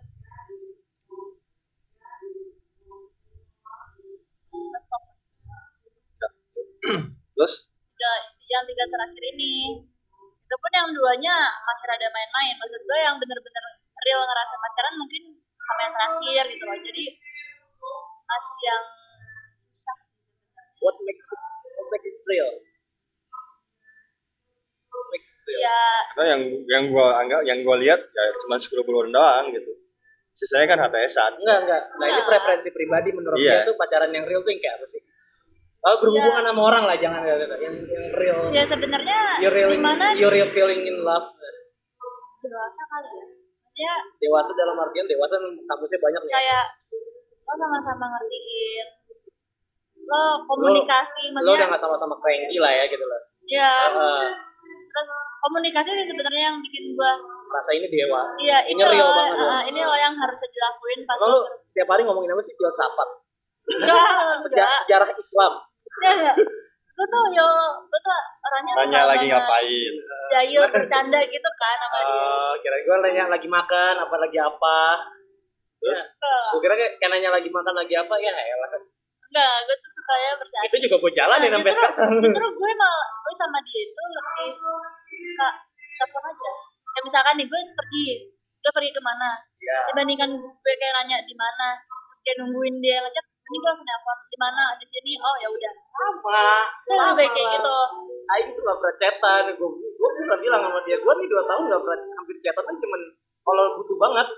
[7.36, 7.54] Terus?
[7.70, 8.10] Tiga
[8.50, 9.54] yang tiga terakhir ini.
[10.20, 12.54] Itu pun yang duanya masih rada main-main.
[12.58, 13.64] Maksud gue yang bener-bener
[14.02, 15.22] real ngerasa pacaran mungkin
[15.62, 16.78] sama yang terakhir gitu loh.
[16.80, 17.04] Jadi
[18.26, 18.84] masih yang
[19.46, 20.74] susah sih sebenarnya.
[20.82, 22.52] What make it what make it real
[24.90, 25.82] What make it real ya.
[26.12, 29.72] Karena yang yang gue anggap yang gue lihat ya cuma 10 bulan doang gitu.
[30.30, 31.82] Sisanya kan HTSan enggak enggak.
[31.90, 32.26] Nah ini Enggak.
[32.28, 33.60] preferensi pribadi menurut Iya.
[33.60, 35.02] dia tuh pacaran yang real tuh yang kayak apa sih?
[35.80, 37.74] Kalau berhubungan sama orang lah jangan yang, yang
[38.12, 38.38] real.
[38.52, 41.28] Ya sebenarnya you real di mana you real feeling in love.
[42.40, 43.24] Dewasa kali ya.
[43.60, 46.32] Maksudnya dewasa dalam artian dewasa kamusnya banyak nih.
[46.36, 46.64] Kayak
[47.44, 48.86] lo sama-sama ngertiin
[50.00, 53.20] lo komunikasi lo udah maksudnya nggak sama-sama cranky lah ya gitu lah.
[53.46, 54.26] Ya Eh,
[54.90, 57.14] terus komunikasi sih sebenarnya yang bikin gua
[57.48, 59.46] rasa ini dewa iya Ini ini real loh, banget ya.
[59.48, 62.54] uh, ini loh yang harus dilakuin pas Kalau lu setiap hari ngomongin apa sih?
[62.54, 63.08] Filsafat.
[63.66, 64.02] Enggak
[64.42, 64.74] Seja- enggak.
[64.82, 65.52] sejarah Islam.
[65.98, 66.36] Enggak enggak.
[66.90, 67.48] Gue tuh yo
[67.80, 69.92] gue tuh orangnya tanya suka lagi ngapain.
[70.30, 72.12] Jayul bercanda gitu kan sama dia.
[72.12, 74.78] Oh, kira gue nanya lagi makan apa lagi apa.
[75.80, 76.00] Terus?
[76.52, 78.68] Gue kira kayak, kayak nanya lagi makan lagi apa ya elah
[79.30, 80.66] enggak gue tuh suka ya bercanda.
[80.66, 82.18] Itu juga gue jalanin sampai justru, sekarang.
[82.18, 84.50] justru gue mal gue sama dia itu lebih
[85.14, 85.48] suka
[85.94, 86.50] telepon aja.
[86.90, 88.06] Kayak misalkan nih gue pergi
[88.60, 89.30] gue pergi ke mana
[89.62, 93.86] ya dibandingkan gue kayak nanya di mana terus kayak nungguin dia ngechat ini gue langsung
[93.86, 94.64] nelfon di mana?
[94.78, 95.12] Di sini?
[95.18, 95.72] Oh ya udah.
[95.82, 96.46] Sama.
[96.86, 97.76] Gue lebih baik kayak gitu.
[98.30, 101.62] Aing tuh gak pernah chatan gue gue pernah bilang sama dia gue nih dua tahun
[101.66, 103.00] gak pernah hampir chatan kan cuman
[103.42, 104.28] kalau butuh banget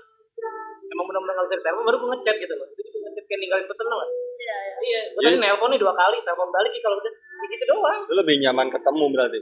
[0.93, 2.67] emang benar-benar gak bisa ditelepon baru gue ngechat gitu loh.
[2.73, 4.75] Itu juga ngechat kayak ninggalin pesan loh iya iya.
[4.83, 4.99] Iya.
[5.15, 7.13] gue tadi nelpon nih dua kali telepon balik kalau udah
[7.47, 8.01] gitu doang.
[8.07, 9.39] Lu lebih nyaman ketemu berarti?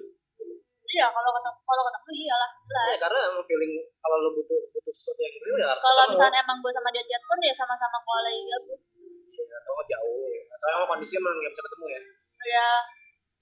[0.92, 2.50] Iya kalau ketemu kalau ketemu iyalah.
[2.92, 6.40] Ya karena emang feeling kalau lo butuh butuh sesuatu yang real ya harus kalau misalnya
[6.44, 8.82] emang gue sama dia chat pun ya sama-sama kalau lagi gabut
[9.32, 10.28] Iya, atau nggak jauh.
[10.30, 10.42] Ya.
[10.54, 12.02] atau emang kondisinya memang nggak bisa ketemu ya?
[12.42, 12.70] Ya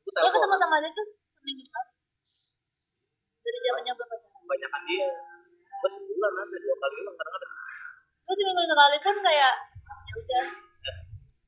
[0.09, 1.89] gue ketemu sama dia tuh seminggu sekali.
[3.39, 4.39] Dari zamannya gue pacaran.
[4.45, 5.09] Kebanyakan dia.
[5.79, 7.51] Gue sebulan ada dua kali doang kadang-kadang.
[8.25, 9.53] Gue seminggu sekali pun kayak
[10.09, 10.45] ya udah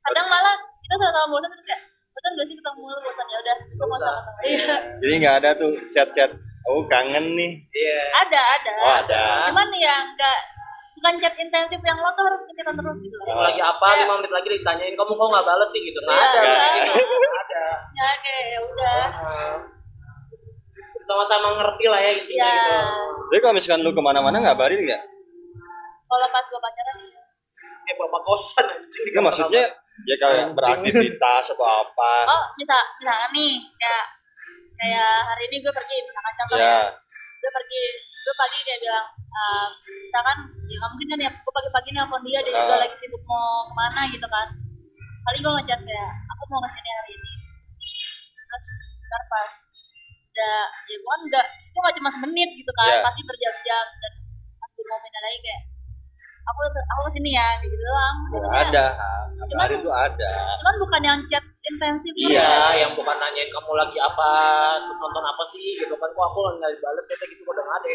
[0.02, 3.26] kadang malah kita sama-sama bosan terus kayak bosan gak sih ketemu lu bosan.
[3.26, 4.08] Ya udah gue mau usah.
[4.10, 4.76] sama-sama iya.
[5.00, 6.32] Jadi nggak ada tuh chat-chat
[6.64, 7.52] oh kangen nih.
[7.72, 8.00] Iya.
[8.22, 8.72] Ada ada.
[8.80, 9.24] Oh ada.
[9.48, 10.38] Cuman ya enggak
[10.94, 13.16] bukan chat intensif yang lo tuh harus ngecetan terus gitu.
[13.24, 13.46] Yang Ah.
[13.48, 15.82] lagi apa lima menit lagi ditanyain kamu kok nggak balas sih?
[15.82, 15.98] gitu.
[15.98, 16.40] Nggak Iya, ada.
[16.40, 16.54] Nggak.
[16.54, 16.84] Kayak ada.
[16.86, 17.04] gitu.
[17.26, 19.04] Nggak ya kayak ya udah.
[19.22, 19.58] Ah.
[21.02, 22.78] sama-sama ngerti lah ya intinya ya gitu.
[23.28, 25.02] Jadi kalau misalkan lu ke mana-mana ngabarin nggak?
[26.06, 27.22] Kalau pas gue pacaran ya
[27.82, 29.06] kayak bapak kosan anjing.
[29.10, 29.64] Nggak, maksudnya
[30.04, 34.06] ya kayak beraktivitas atau apa oh misal misalkan nih kayak
[34.76, 36.90] kayak hari ini gue pergi misalkan contoh ya
[37.38, 37.82] gue pergi
[38.22, 39.70] gue pagi kayak bilang ehm,
[40.06, 42.82] misalkan ya nggak mungkin kan ya gue pagi-pagi nelfon dia dia juga Ah.
[42.82, 44.48] lagi sibuk mau ke mana gitu kan
[45.22, 47.32] paling gue ngechat kayak aku mau ke sini hari ini
[48.42, 48.68] terus
[49.02, 49.54] ntar pas
[50.32, 53.04] udah ya gue enggak itu nggak cuma semenit gitu kan Ya.
[53.04, 54.14] pasti berjam-jam dan
[54.58, 55.62] pas gue mau pindah lagi kayak
[56.42, 59.10] aku aku ke sini ya gitu doang Maksudnya, ada Ha.
[59.52, 64.30] ngabarin tuh ada cuman bukan yang chat intensif Iya, yang bukan nanyain kamu lagi apa,
[64.82, 66.10] nonton apa sih gitu kan.
[66.10, 67.92] Kok aku nggak dibales chatnya gitu kok udah nggak ada.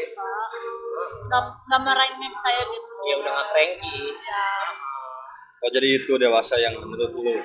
[1.27, 3.97] nggak nggak merengek kayak gitu Ya udah nggak cranky.
[4.17, 4.45] ya
[5.57, 7.37] Oh, jadi itu dewasa yang menurut lu.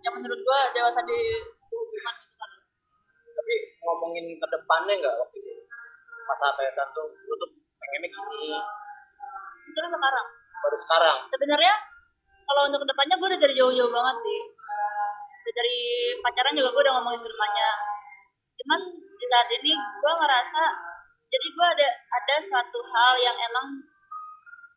[0.00, 1.18] yang menurut gua dewasa di
[1.64, 2.50] hubungan gitu kan
[3.32, 5.52] Tapi ngomongin ke depannya nggak waktu itu?
[6.24, 8.48] Pas ATSan tuh, lu tuh pengennya gini.
[9.76, 11.16] Kan sekarang Baru sekarang.
[11.28, 11.74] sebenarnya
[12.44, 14.38] kalau untuk ke depannya gue udah dari jauh-jauh banget sih
[15.34, 15.78] udah dari
[16.18, 17.68] pacaran juga gue udah ngomongin ke depannya
[18.54, 18.80] cuman
[19.14, 20.62] di saat ini gue ngerasa
[21.26, 23.66] jadi gue ada ada suatu hal yang emang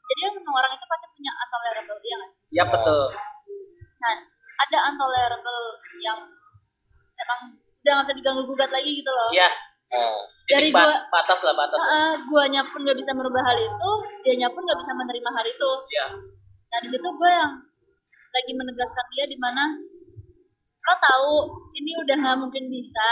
[0.07, 3.01] jadi semua orang itu pasti punya intolerable dia nggak sih Ya betul.
[3.97, 4.13] nah
[4.57, 5.61] ada intolerable
[5.97, 6.19] yang
[7.17, 9.49] emang udah nggak bisa diganggu gugat lagi gitu loh Iya.
[9.87, 11.79] Ah, dari gua batas lah batas.
[11.79, 15.69] uh, guanya pun nggak bisa merubah hal itu dianya pun nggak bisa menerima hal itu
[15.87, 16.05] Iya.
[16.67, 17.53] Nah di situ gue yang
[18.27, 19.63] lagi menegaskan dia di mana
[20.83, 21.31] lo tahu
[21.73, 23.07] ini udah nggak mungkin bisa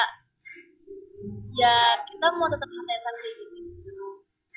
[1.56, 4.08] ya kita mau tetap HTSan kayak gitu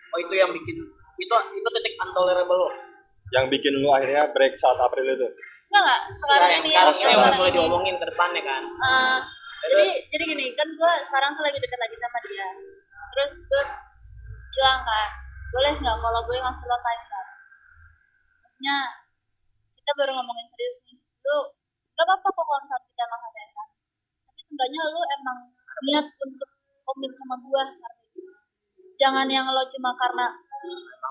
[0.08, 0.76] Oh itu yang bikin
[1.16, 2.70] itu itu titik intolerable lo.
[3.30, 5.28] yang bikin lu akhirnya break saat April itu.
[5.68, 7.56] Enggak nggak sekarang Nah, yang ini sekarang yang mulai ini.
[7.56, 8.62] diomongin ke depannya kan.
[8.64, 9.18] Eh,
[9.68, 12.48] jadi jadi gini kan gue sekarang tuh lagi dekat lagi sama dia.
[13.12, 13.62] Terus gue
[14.56, 15.08] bilang kan
[15.48, 17.26] boleh nggak kalau gue ngasih lo time kan
[18.38, 18.76] maksudnya
[19.76, 20.96] kita baru ngomongin serius nih.
[20.98, 21.36] Lu
[21.94, 23.68] gak apa-apa kok kalau misalnya kita emang HTSan
[24.22, 25.38] tapi seenggaknya lu emang
[25.82, 26.50] niat untuk
[26.86, 27.64] komit sama gue
[28.94, 30.26] jangan yang lo cuma karena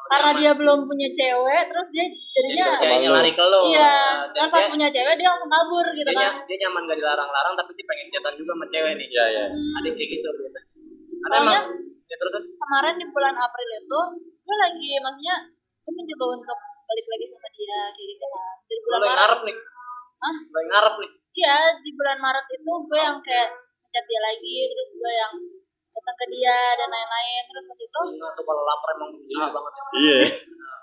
[0.08, 3.60] karena dia belum punya cewek terus dia jadinya Jadi ceweknya lari ke lo.
[3.68, 3.96] iya
[4.32, 6.98] Dan kan pas dia, punya cewek dia langsung kabur gitu dia, kan dia nyaman gak
[7.00, 9.08] dilarang-larang tapi dia pengen chatan juga sama cewek nih.
[9.12, 9.46] Iya, iya.
[9.52, 10.68] Ada yang kayak gitu biasanya.
[11.28, 11.66] Ada emang
[12.08, 12.46] ya terus terus.
[12.56, 15.36] kemarin di bulan April itu gue lagi maksudnya
[15.84, 19.58] gue mencoba untuk balik lagi sama dia kayak gitu kan di bulan Maret ngarep nih.
[20.56, 21.12] Yang ngarep nih.
[21.36, 23.50] iya di bulan Maret itu gue yang kayak
[23.92, 25.34] chat dia lagi terus gue yang
[25.98, 29.74] datang ke dia dan lain-lain terus waktu itu Singa tuh kalau lapar emang berusaha banget
[29.74, 29.84] ya.
[29.94, 30.18] Iya.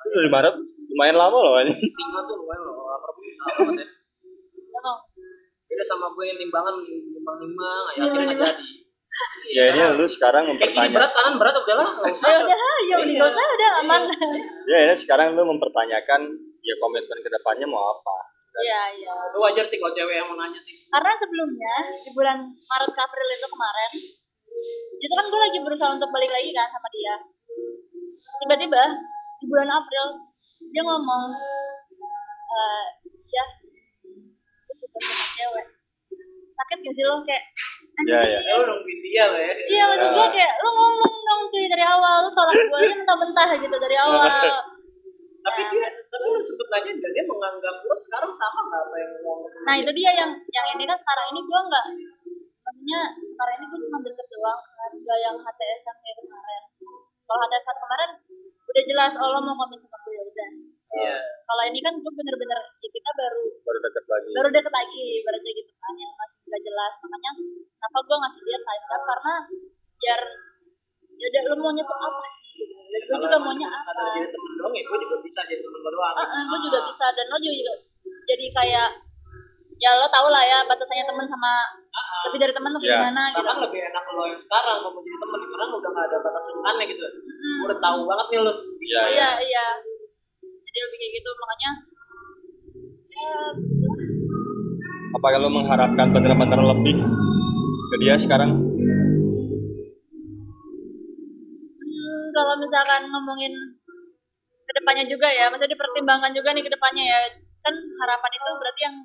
[0.04, 0.54] Itu dari Maret
[0.88, 1.72] lumayan lama loh ini.
[1.72, 3.32] Singa tuh lumayan loh lapar banget
[3.76, 3.86] ya.
[4.70, 4.98] ngomong
[5.64, 8.66] Beda sama gue yang timbangan nimbang-nimbang, ya Iya, akhirnya nggak jadi.
[9.48, 10.90] Ya ini lu sekarang Kayak gini mempertanya.
[10.92, 12.28] berat kanan berat udahlah nggak usah.
[12.28, 14.02] ya udah ya udah nggak usah udah aman
[14.64, 16.20] Ya ini sekarang lu mempertanyakan
[16.60, 18.16] ya komitmen ke depannya mau apa.
[18.56, 20.86] iya iya Itu wajar sih kalau cewek yang mau nanya sih.
[20.88, 23.90] karena sebelumnya di bulan Maret April itu kemarin
[24.96, 27.14] itu kan gue lagi berusaha untuk balik lagi kan sama dia
[28.38, 28.82] tiba-tiba
[29.36, 30.04] di bulan April
[30.64, 31.24] dia ngomong
[32.54, 32.84] eh
[33.26, 33.44] ya
[34.62, 35.66] gue suka sama cewek
[36.48, 37.44] sakit gak sih lo kayak
[37.94, 38.38] Ya ya.
[38.42, 39.54] Ya lu nungguin dia lo ya.
[39.64, 43.48] iya maksud gue kayak lo ngomong dong cuy dari awal lo tolak gue aja mentah-mentah
[43.56, 44.26] gitu dari awal
[45.44, 45.68] Tapi Ya.
[45.68, 49.40] dia, tapi lu sempet nanya dia menganggap lu sekarang sama nggak apa yang ngomong?
[49.60, 51.84] Nah itu dia yang yang ini kan sekarang ini gue nggak
[52.74, 56.62] maksudnya sekarang ini gue cuma deket doang kan gak yang HTS yang kayak kemarin.
[57.22, 58.10] Kalau HTS kemarin
[58.66, 60.50] udah jelas oh lo mau ngomongin sama gue ya udah.
[60.98, 61.16] Iya.
[61.22, 64.30] Kalau ini kan gue bener-bener ya kita baru Baru deket lagi.
[64.34, 67.30] baru deket lagi ibaratnya gitu kan yang masih gak jelas makanya
[67.78, 69.34] kenapa gue ngasih dia time up karena
[70.02, 70.20] biar
[71.14, 72.74] ya udah lo maunya tuh apa sih gitu.
[72.74, 74.02] Dan gue juga maunya apa.
[74.18, 76.14] Jadi temen doang ya, gue juga bisa jadi temen lo doang.
[76.18, 77.74] Ah, gue juga bisa dan lo juga, juga
[78.26, 78.88] jadi kayak
[79.78, 81.83] ya lo tau lah ya batasannya temen sama
[82.24, 82.96] lebih dari temen tuh Ya.
[82.98, 86.16] gimana gitu Bahkan lebih enak lo yang sekarang mau jadi temen karena udah nggak ada
[86.20, 87.02] batas urutannya gitu.
[87.60, 88.52] Gue udah tahu banget nih lo.
[88.52, 89.08] Iya ya.
[89.10, 89.66] iya iya
[90.64, 91.70] jadi lebih kayak gitu makanya
[93.06, 93.98] ya gitu lah.
[95.14, 96.96] Apakah lu mengharapkan bener-bener lebih
[97.86, 98.50] ke dia sekarang?
[101.74, 103.54] Hmm, kalau misalkan ngomongin
[104.64, 107.20] ke depannya juga ya maksudnya dipertimbangkan juga nih ke depannya ya
[107.60, 108.96] kan harapan itu berarti yang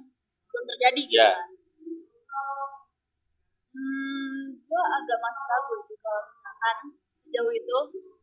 [0.49, 1.29] belum terjadi gitu Ya.
[1.29, 1.45] kan
[3.79, 6.77] hmm gue agak masih ragu sih kalau misalkan
[7.15, 7.77] sejauh itu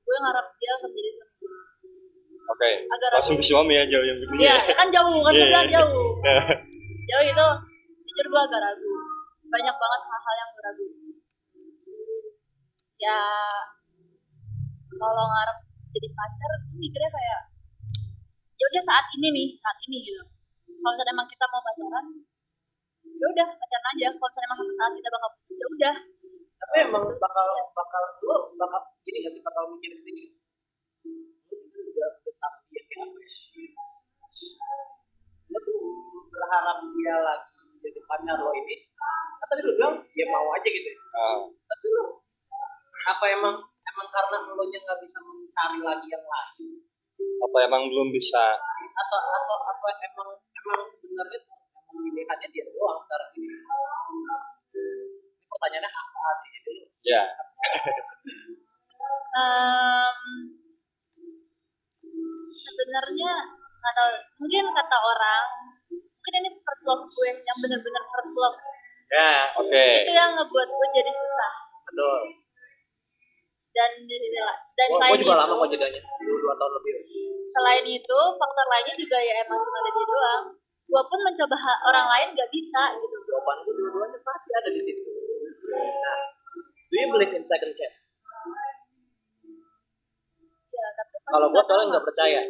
[0.04, 1.54] gue ngarap dia akan jadi suami gue
[2.46, 2.70] Oke.
[2.86, 4.74] Agak Langsung ke suami ya jauh yang begini Iya, ya.
[4.78, 5.82] kan jauh kan bilang iya.
[5.82, 6.08] jauh.
[7.10, 7.46] Jauh itu
[8.06, 8.90] jujur gue agak ragu.
[9.50, 10.86] Banyak banget hal-hal yang gue ragu.
[13.02, 13.18] Ya
[14.94, 15.58] kalau ngarep
[15.90, 17.40] jadi pacar, gue mikirnya kayak
[18.56, 20.22] ya udah saat ini nih, saat ini gitu.
[20.70, 22.06] Kalau misalnya emang kita mau pacaran,
[23.16, 24.06] ya udah pacaran aja.
[24.12, 25.94] Kalau misalnya emang saat kita bakal putus, ya udah.
[26.56, 30.24] Tapi emang bakal bakal lo bakal gini gak sih bakal mikir ke sini.
[31.48, 34.74] Lo kan udah tetap dia kayak apa ya?
[35.52, 35.80] Lo tuh
[36.32, 38.74] berharap dia lagi jadi pacar lo ini.
[39.40, 40.98] Kan tadi lo bilang ya mau aja gitu ya.
[41.16, 42.04] Ah, tapi lo
[43.06, 48.08] apa emang emang karena lo nya nggak bisa mencari lagi yang lain apa emang belum
[48.12, 48.56] bisa?
[59.46, 60.18] Em,
[62.50, 63.32] sebenarnya
[63.86, 64.06] atau
[64.36, 65.44] mungkin kata orang
[65.94, 68.58] mungkin ini first love gue yang bener-bener first love
[69.06, 69.70] Ya, Oke.
[70.02, 71.52] itu yang ngebuat gue jadi susah
[71.86, 72.20] betul.
[73.70, 76.94] dan dan Gue selain juga itu lama kok jedanya, dua, dua tahun lebih.
[77.46, 80.44] selain itu faktor lainnya juga ya emang cuma ada dia doang
[80.86, 81.56] gue pun mencoba
[81.86, 85.02] orang lain gak bisa gitu Jawaban gue dua-duanya pasti ada di situ.
[85.66, 86.20] Nah,
[86.86, 88.26] do you believe in second chance?
[90.68, 92.40] ya tapi pasti Kalau gue nggak soalnya nggak percaya.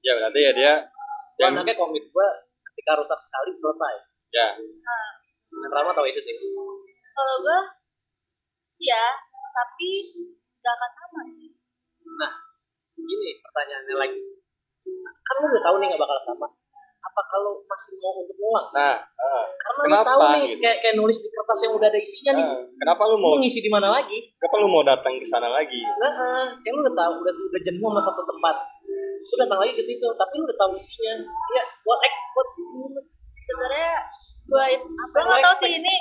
[0.00, 2.28] Ya berarti ya dia Gue yang anaknya komit gue
[2.72, 3.94] ketika rusak sekali selesai.
[4.32, 5.08] ya Nah,
[5.52, 6.32] Dan Rama tahu itu sih.
[7.14, 7.58] kalau gue
[8.80, 9.90] ya tapi
[10.58, 11.52] gak akan sama sih
[12.04, 12.32] Nah,
[12.96, 14.18] gini pertanyaannya lagi.
[14.96, 16.48] Kan lu udah tahu nih nggak bakal sama.
[17.14, 18.66] Apa kalau masih mau untuk ngulang?
[18.74, 19.44] nah ah.
[19.54, 20.60] Karena Kenapa, lu tahu nih gitu?
[20.60, 22.44] kayak, kayak nulis di kertas yang udah ada isinya nih.
[22.44, 24.18] Ah, kenapa lu mau Mau ngisi di mana lagi?
[24.34, 26.10] kenapa lu mau datang ke sana lagi Nah,
[26.58, 28.56] kayak lu udah tahu udah udah jenuh sama satu tempat.
[29.24, 31.14] Lu datang lagi ke situ, tapi lu udah tahu isinya.
[31.54, 32.48] Ya, what ex what
[33.36, 33.94] sebenarnya
[34.44, 34.84] gue gue
[35.16, 35.94] Apa nggak tahu sih ini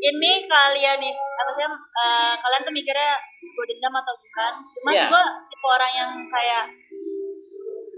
[0.00, 5.04] ini kalian nih apa sih eh, kalian tuh mikirnya sebuah dendam atau bukan cuman Iya.
[5.08, 6.64] gue tipe orang yang kayak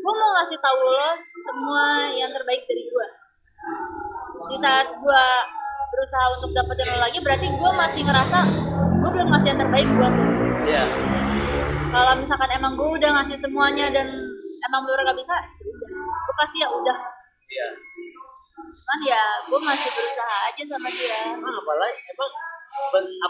[0.04, 3.06] gue mau ngasih tahu lo semua yang terbaik dari gue
[4.52, 5.24] di saat gue
[5.88, 8.38] berusaha untuk dapetin lo lagi berarti gue masih ngerasa
[9.00, 10.26] gue belum ngasih yang terbaik buat lo.
[10.64, 10.84] Ya,
[11.92, 14.12] kalau misalkan emang gue udah ngasih semuanya dan
[14.68, 16.98] emang bener gak bisa ya gue pasti ya udah.
[17.48, 17.68] Iya.
[18.54, 21.16] cuman ya gue masih berusaha aja sama dia.
[21.32, 22.30] Emang apalagi emang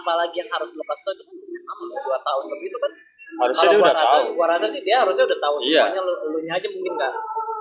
[0.00, 1.36] apalagi yang harus lo kasih tau itu kan
[1.68, 2.92] lama dua tahun lebih itu kan
[3.40, 5.84] harusnya dia gua udah rasa, tahu Gua rasa sih dia harusnya udah tahu Iya.
[5.88, 7.12] semuanya lu, lu aja mungkin nggak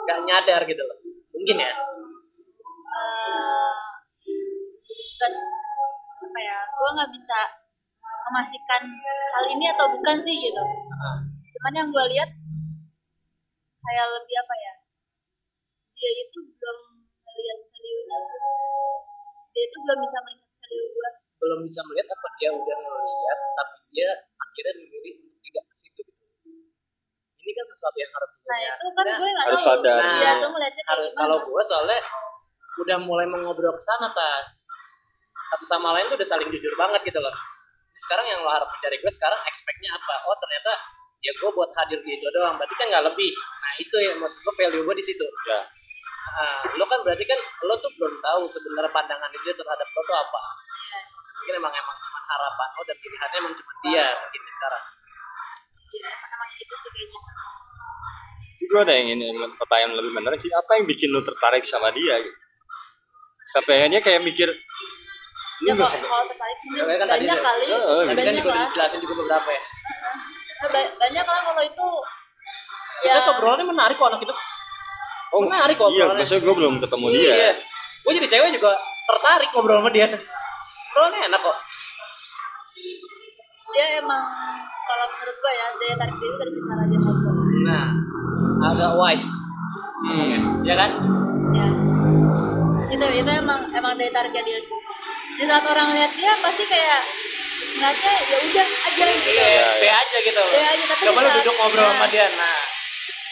[0.04, 0.98] nggak nyadar gitu loh.
[1.34, 1.72] Mungkin ya.
[2.94, 3.74] eh,
[5.18, 5.34] dan
[6.24, 7.40] apa ya gue nggak bisa
[8.24, 8.82] memastikan
[9.34, 12.30] hal ini atau bukan sih gitu Ah, cuman yang gue lihat
[13.80, 14.74] kayak lebih apa ya
[15.94, 16.78] dia itu belum
[17.24, 18.20] melihat value nya
[19.52, 21.10] dia itu belum bisa melihat value gue
[21.42, 26.02] belum bisa melihat apa dia udah ngeliat tapi dia akhirnya memilih untuk tidak ke situ
[26.04, 26.24] gitu.
[27.38, 29.70] Ini kan sesuatu yang harus nah itu kan Nah, gue nggak harus tahu.
[29.76, 30.00] sadar.
[30.00, 31.20] dia Nah, melihatnya harus- gimana?
[31.20, 32.00] kalau gue soalnya
[32.74, 34.50] udah mulai mengobrol ke sana tas
[35.52, 37.30] satu sama lain tuh udah saling jujur banget gitu loh.
[37.30, 40.16] Jadi sekarang yang lo harapin dari gue sekarang expect-nya apa?
[40.26, 40.72] Oh ternyata
[41.20, 42.58] ya gue buat hadir di itu doang.
[42.58, 43.32] Berarti kan nggak lebih.
[43.36, 45.28] Nah itu yang maksud gue value gue di situ.
[45.46, 45.60] Ya.
[46.34, 50.18] Nah, lo kan berarti kan lo tuh belum tahu sebenarnya pandangan dia terhadap lo tuh
[50.18, 50.42] apa.
[50.82, 51.00] Iya,
[51.38, 54.84] mungkin emang emang cuma harapan lo dan pilihannya emang cuma dia mungkin sekarang.
[55.94, 57.20] Iya, emang, gitu sih kayaknya
[58.64, 60.50] gue ada yang ini pertanyaan lebih menarik sih.
[60.50, 62.38] Apa yang bikin lu tertarik sama dia gitu?
[63.46, 64.56] Sampai akhirnya kayak mikir lu
[65.64, 67.66] ya kalau sampai kalau tertarik Ya, kan tadi banyak dia- kali.
[67.66, 68.68] Heeh, ya, tadi kan banyak juga lah.
[68.68, 69.62] dijelasin juga beberapa ya.
[70.64, 71.88] Ba- banyak lah kalau itu.
[73.04, 73.12] Ya.
[73.14, 74.36] saya obrolannya menarik kok anak itu.
[75.30, 77.34] Oh menarik kok iya maksudnya gue belum ketemu dia.
[77.34, 77.52] Iya.
[78.00, 78.72] Gue jadi cewek juga
[79.06, 80.08] tertarik ngobrol sama dia.
[80.08, 81.58] Ngobrolnya enak kok.
[83.74, 84.24] dia emang
[84.84, 87.36] kalau menurut gue ya daya tarik dia itu dari cara dia ngobrol.
[87.66, 87.86] Nah,
[88.64, 89.32] agak wise.
[90.04, 90.64] Hmm.
[90.64, 90.92] Ya kan?
[91.54, 91.68] ya
[92.94, 94.60] itu itu emang emang daya tariknya dia
[95.34, 97.02] di saat orang lihat dia pasti kayak
[97.74, 99.94] ngeliatnya ya udah aja gitu Iya, Iya, iya.
[99.98, 100.44] aja gitu.
[100.46, 101.94] Be aja, tapi Coba lu duduk ngobrol nah.
[101.98, 102.26] sama dia.
[102.30, 102.60] Nah,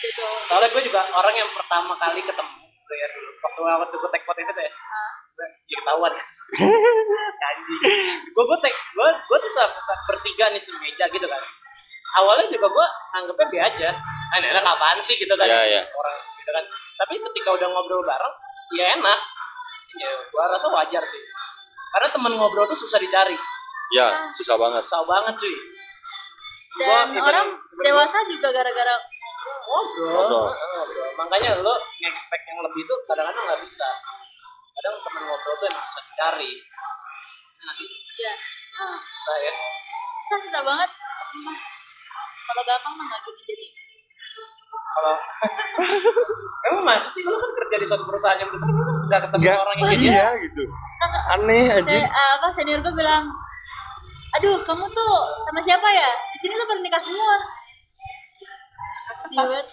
[0.02, 2.54] gitu soalnya gue juga orang yang pertama kali ketemu
[2.92, 3.30] ya dulu.
[3.38, 4.72] Waktu waktu gue take podcast itu ya.
[5.38, 6.28] Jadi ketahuan kan.
[7.46, 7.82] Anjing.
[8.34, 9.52] Gue gue take gue gue tuh
[10.10, 11.42] bertiga nih semeja gitu kan.
[12.14, 13.90] Awalnya juga gue anggapnya be aja.
[14.28, 15.44] Ah, ini enak apaan sih gitu kan.
[15.44, 15.82] Iya, iya.
[15.88, 16.64] Orang gitu kan.
[16.98, 18.34] Tapi ketika udah ngobrol bareng,
[18.74, 19.20] ya enak.
[19.94, 21.22] Ya, gue rasa wajar sih.
[21.90, 23.36] Karena teman ngobrol tuh susah dicari.
[23.92, 25.52] ya susah banget Susah banget cuy.
[26.80, 28.96] dan Gua- orang even- dewasa juga gara-gara
[29.68, 30.48] ngobrol, Ngobrol.
[30.48, 31.10] Heeh, ngobrol.
[31.20, 33.84] makanya lo nge-expect yang lebih tuh kadang-kadang nggak bisa
[34.72, 36.52] kadang temen ngobrol tuh emang susah dicari
[37.60, 38.32] nah, sih ya
[38.78, 39.54] ah, susah ya
[40.24, 41.58] susah susah banget sumpah
[42.52, 43.66] kalau gampang mah nggak gitu jadi
[44.92, 45.16] kalau
[46.68, 47.24] emang masih sih?
[47.24, 49.98] Lo kan kerja di suatu perusahaan yang besar masa udah ketemu Enggak, orang yang kayak
[49.98, 50.64] gitu iya gitu.
[51.32, 52.04] Aneh anjing.
[52.04, 53.24] Se- ah, apa senior gue bilang
[54.32, 56.10] aduh kamu tuh sama siapa ya?
[56.30, 57.36] Di sini tuh pada nikah semua.
[59.28, 59.66] Iya, banget.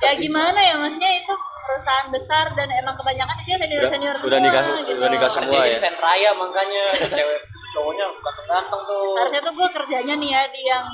[0.00, 0.74] ya gimana ya?
[0.76, 4.98] Maksudnya itu perusahaan besar dan emang kebanyakan sini senior Udah- senior udah semua nikah- gitu.
[4.98, 5.60] udah nikah semua.
[5.64, 5.76] Ya.
[5.76, 7.38] sen raya makanya cewek
[7.70, 9.02] cowoknya ganteng-ganteng tuh.
[9.16, 10.86] Harusnya tuh gue kerjanya nih ya di yang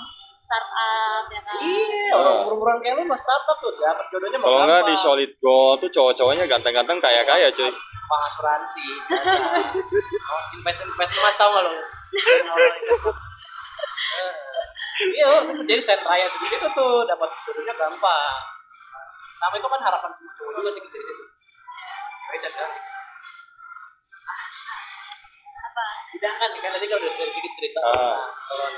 [0.47, 1.59] startup ya kan?
[1.59, 5.31] Iya orang umur-umuran kayak lu mas startup tuh dapet jodohnya mah kalau nggak di solid
[5.43, 7.71] gold tuh cowok-cowoknya ganteng-ganteng kaya-kaya cuy.
[8.07, 8.87] Pak asuransi
[10.31, 11.75] oh, invest invest emas tau gak lo
[14.97, 18.39] iya itu jadi set raya sedikit tuh dapat jodohnya gampang.
[19.37, 22.71] Sama itu kan harapan semua cowok juga sih situ cewek dan kan
[25.57, 25.85] apa?
[26.17, 27.81] Tidak kan kan tadi kan udah sedikit cerita.
[27.85, 28.17] Ah.
[28.17, 28.69] kalau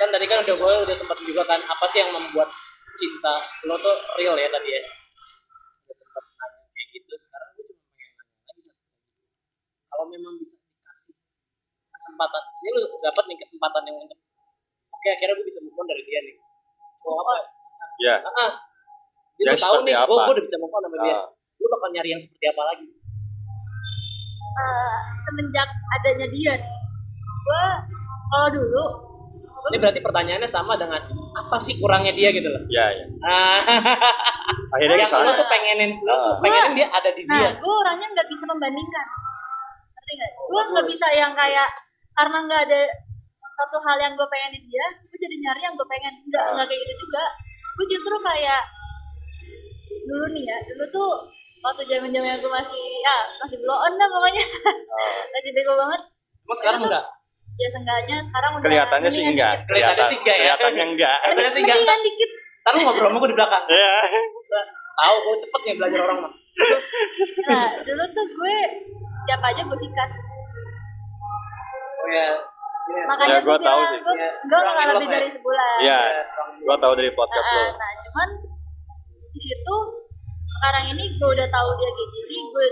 [0.00, 2.48] kan tadi kan udah gue udah sempat juga kan apa sih yang membuat
[2.96, 3.34] cinta
[3.68, 8.10] lo tuh real ya tadi ya udah sempat nanya kayak gitu sekarang gue cuma pengen
[8.16, 8.70] nanya lagi
[9.92, 11.14] kalau memang bisa dikasih
[11.92, 14.18] kesempatan ini lo dapat nih kesempatan yang untuk
[14.88, 16.36] oke akhirnya gue bisa move on dari dia nih
[17.04, 17.34] oh apa
[18.00, 18.16] Ya.
[18.16, 18.52] ah, ah.
[19.36, 21.20] Dia Yang tahu nih, gue, gue udah bisa move on sama dia.
[21.20, 21.28] Ah.
[21.60, 22.86] Lu bakal nyari yang seperti apa lagi?
[24.60, 25.68] Eh, semenjak
[26.00, 26.80] adanya dia nih
[27.40, 27.64] gue
[28.30, 28.84] kalau dulu
[29.62, 31.00] Ini berarti pertanyaannya sama dengan
[31.32, 32.62] apa sih kurangnya dia gitu loh.
[32.66, 33.04] Ya, ya.
[34.70, 35.36] Akhirnya yang lo sana.
[35.36, 36.36] tuh pengenin, lo tuh Ah.
[36.40, 37.50] pengenin dia ada di nah dia.
[37.54, 39.06] gue orangnya nggak bisa membandingkan
[39.92, 41.68] ngerti nggak gue nggak bisa yang kayak
[42.12, 42.80] karena nggak ada
[43.50, 46.52] satu hal yang gue pengen di dia gue jadi nyari yang gue pengen nggak Ah.
[46.54, 47.22] nggak kayak gitu juga
[47.76, 48.62] gue justru kayak
[50.06, 51.10] dulu nih ya dulu tuh
[51.60, 54.44] waktu zaman zaman gue masih ya masih blow on dah pokoknya
[55.34, 56.00] masih bego banget
[56.40, 57.04] Emang sekarang enggak?
[57.60, 59.54] Ya seenggaknya sekarang udah Kelihatannya sih enggak.
[59.54, 59.68] dikit.
[59.68, 60.42] Kelihatannya sih enggak ya.
[60.42, 61.16] Kelihatannya enggak.
[61.20, 61.76] Kelihatannya sih enggak.
[61.76, 62.30] mendingan dikit
[62.60, 63.64] Ntar lu ngobrol sama gue di belakang.
[63.66, 63.92] Ya.
[64.94, 66.32] Tahu gue cepet nih belajar orang mah.
[67.46, 68.56] nah dulu tuh gue
[69.22, 70.10] siapa aja gue sikat
[72.00, 72.28] Oh ya.
[72.80, 73.98] Ini, makanya Ya, gua gue tahu sih.
[73.98, 75.14] gue Ya, gue nggak love lebih ya.
[75.14, 76.00] dari sebulan Iya.
[76.00, 77.72] ya, orang- Gua tahu dari podcast Nah, lo.
[77.76, 78.28] nah cuman
[79.30, 79.76] di situ
[80.50, 82.66] sekarang ini gue udah tahu dia kayak gini gue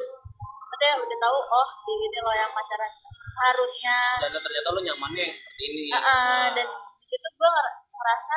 [0.60, 2.92] maksudnya udah tahu oh kayak gini loh yang pacaran
[3.38, 5.84] seharusnya Dan ternyata lu nyamannya yang seperti ini.
[5.88, 6.66] Ah, ah, dan
[6.98, 8.36] di situ gue nger- ngerasa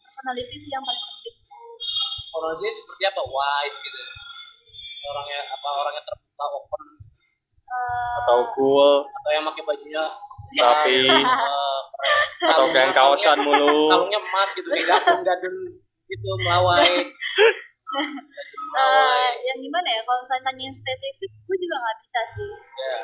[0.00, 1.36] personality sih yang paling penting
[2.30, 3.20] Kalau dia seperti apa?
[3.20, 3.98] Wise gitu.
[5.02, 5.68] Orangnya apa?
[5.76, 6.82] Orangnya terbuka, open,
[7.62, 10.02] Eh, Atau cool, atau yang pakai bajunya
[10.52, 11.80] rapi, eh,
[12.44, 13.86] atau kayak kaosan mulu.
[13.88, 15.54] kalungnya emas gitu kayak gadun-gadun
[16.04, 16.82] gitu melawai
[18.74, 23.02] eh, yang gimana ya kalau misalnya tanyain spesifik gue juga nggak bisa sih Nah,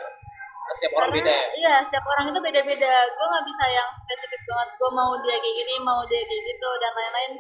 [0.75, 1.45] setiap orang beda ya?
[1.55, 2.95] Iya setiap orang itu beda-beda.
[3.07, 4.69] Gue nggak bisa yang spesifik banget.
[4.81, 7.33] Gue mau dia kayak gini mau dia kayak gitu dan lain-lain.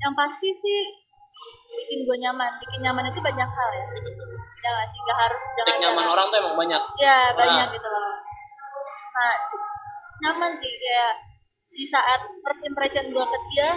[0.00, 0.80] Yang pasti sih
[1.70, 2.50] bikin gue nyaman.
[2.58, 3.84] Bikin nyaman itu banyak hal ya.
[4.60, 4.98] Ya nggak sih?
[5.04, 6.82] Nggak harus jangan nyaman orang tuh emang banyak.
[6.98, 7.74] Ya banyak Nah.
[7.76, 8.14] gitu loh.
[9.14, 9.34] Nah
[10.26, 10.72] nyaman sih.
[10.74, 11.12] Kayak
[11.70, 13.70] di saat first impression gue ke dia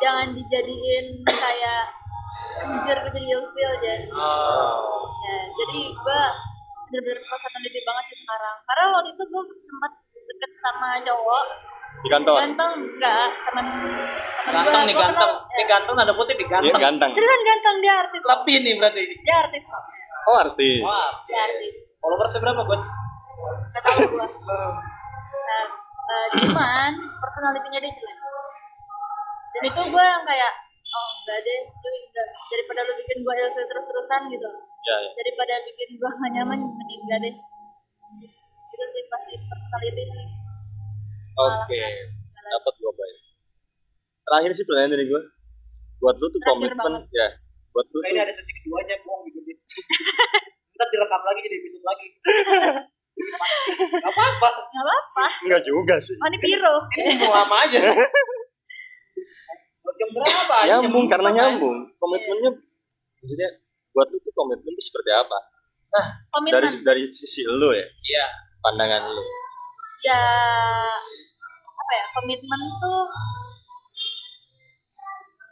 [0.00, 1.84] jangan dijadiin kayak
[2.60, 6.22] anjir gue jadi jadi Oh, ya jadi gue
[6.90, 8.56] bener-bener personality banget sih sekarang.
[8.66, 11.44] Karena waktu itu gue sempat deket sama cowok.
[12.00, 12.36] Di kantor.
[12.42, 13.28] ganteng enggak.
[13.50, 13.66] Teman
[14.40, 15.30] teman ganteng nih gua ganteng.
[15.30, 15.64] kenal- ya.
[15.68, 16.80] ganteng ada putih Iya ganteng.
[16.80, 17.10] Ganteng.
[17.14, 18.22] Seriusan ganteng dia artis.
[18.26, 19.02] Lebih nih berarti.
[19.22, 19.82] Dia artis kok.
[20.26, 20.80] Oh artis.
[20.82, 21.10] wah.
[21.30, 21.76] Dia artis.
[22.00, 22.80] Followersnya berapa buat
[23.70, 25.66] gak tau gue nah,
[26.12, 28.18] eh, cuman personalitinya dia jelek.
[29.50, 30.52] Dan itu gue yang kayak
[30.90, 35.10] oh enggak deh cuy enggak daripada lu bikin gue ilfeel terus-terusan gitu Ya, ya.
[35.12, 37.34] daripada bikin gue gak nyaman mending enggak deh
[38.70, 40.26] itu sih pasti personality sih
[41.30, 41.80] Oke.
[42.36, 43.14] Dapat gua poin.
[44.20, 45.22] Terakhir sih pertanyaan dari gua.
[45.96, 47.28] Buat lu tuh komitmen ya.
[47.70, 49.56] Buat lu ini tuh ada sesi keduanya bohong gitu dia
[50.74, 52.06] ntar direkam lagi jadi episode lagi
[54.00, 56.16] Gak apa-apa nggak apa-apa enggak juga sih.
[56.16, 57.78] oh ini piro ini mau lama aja
[60.12, 60.56] berapa?
[60.66, 61.38] Nyambung karena berapa?
[61.38, 61.78] nyambung.
[61.98, 62.50] Komitmennya
[63.20, 63.48] maksudnya
[63.90, 65.38] buat lu tuh komitmen tuh seperti apa?
[66.30, 68.26] komitmen Dari dari sisi lu ya, iya
[68.62, 69.22] pandangan lu.
[70.00, 70.22] ya
[71.66, 73.04] apa ya komitmen tuh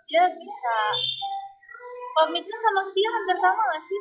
[0.08, 0.76] dia bisa
[2.16, 4.00] komitmen sama setia hampir sama gak sih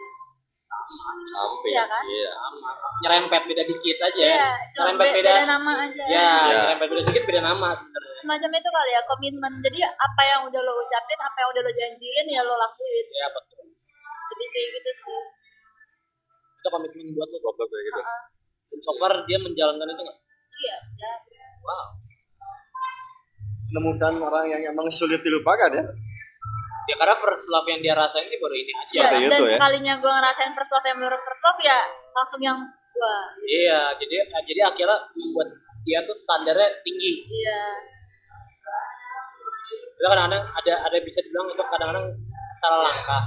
[0.88, 1.69] Sampai.
[1.69, 2.03] Iya kan?
[2.03, 2.31] Iya.
[2.31, 6.31] sama nyerempet beda dikit aja Iya, nyerempet be- beda, beda nama aja ya, Iya.
[6.65, 10.57] nyerempet beda dikit beda nama sebenarnya semacam itu kali ya komitmen jadi apa yang udah
[10.59, 13.59] lo ucapin apa yang udah lo janjiin ya lo lakuin ya betul
[14.27, 15.19] jadi kayak gitu sih
[16.57, 18.01] itu komitmen buat lo Buat kayak gitu.
[18.67, 20.17] dan so far dia menjalankan itu nggak
[20.57, 21.13] iya ya.
[21.61, 21.85] wow
[23.67, 25.83] Menemukan orang yang emang sulit dilupakan ya.
[26.88, 28.83] Ya karena first love yang dia rasain sih baru ini aja.
[28.88, 29.55] Seperti dan itu ya.
[29.59, 31.79] sekalinya gue ngerasain first love yang menurut first love ya
[32.15, 32.57] langsung yang
[32.97, 34.15] wah iya jadi
[34.47, 35.49] jadi akhirnya membuat
[35.88, 37.23] dia tuh standarnya tinggi.
[37.31, 37.63] Iya.
[39.97, 42.05] Itu kadang-kadang ada ada bisa dibilang itu kadang-kadang
[42.59, 43.23] salah langkah.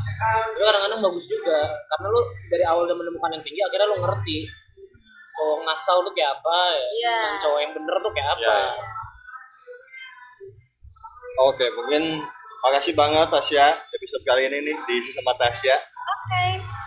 [0.52, 1.58] Itu kadang-kadang bagus juga.
[1.88, 2.20] Karena lu
[2.52, 4.38] dari awal udah menemukan yang tinggi akhirnya lu ngerti
[5.40, 6.58] cowok ngasal tuh kayak apa
[7.00, 8.40] ya dan cowok yang bener tuh kayak apa.
[8.44, 8.88] Iya, iya.
[11.48, 12.02] Oke, mungkin
[12.60, 16.44] makasih banget Tasya episode kali ini nih diisi sama Tasya oke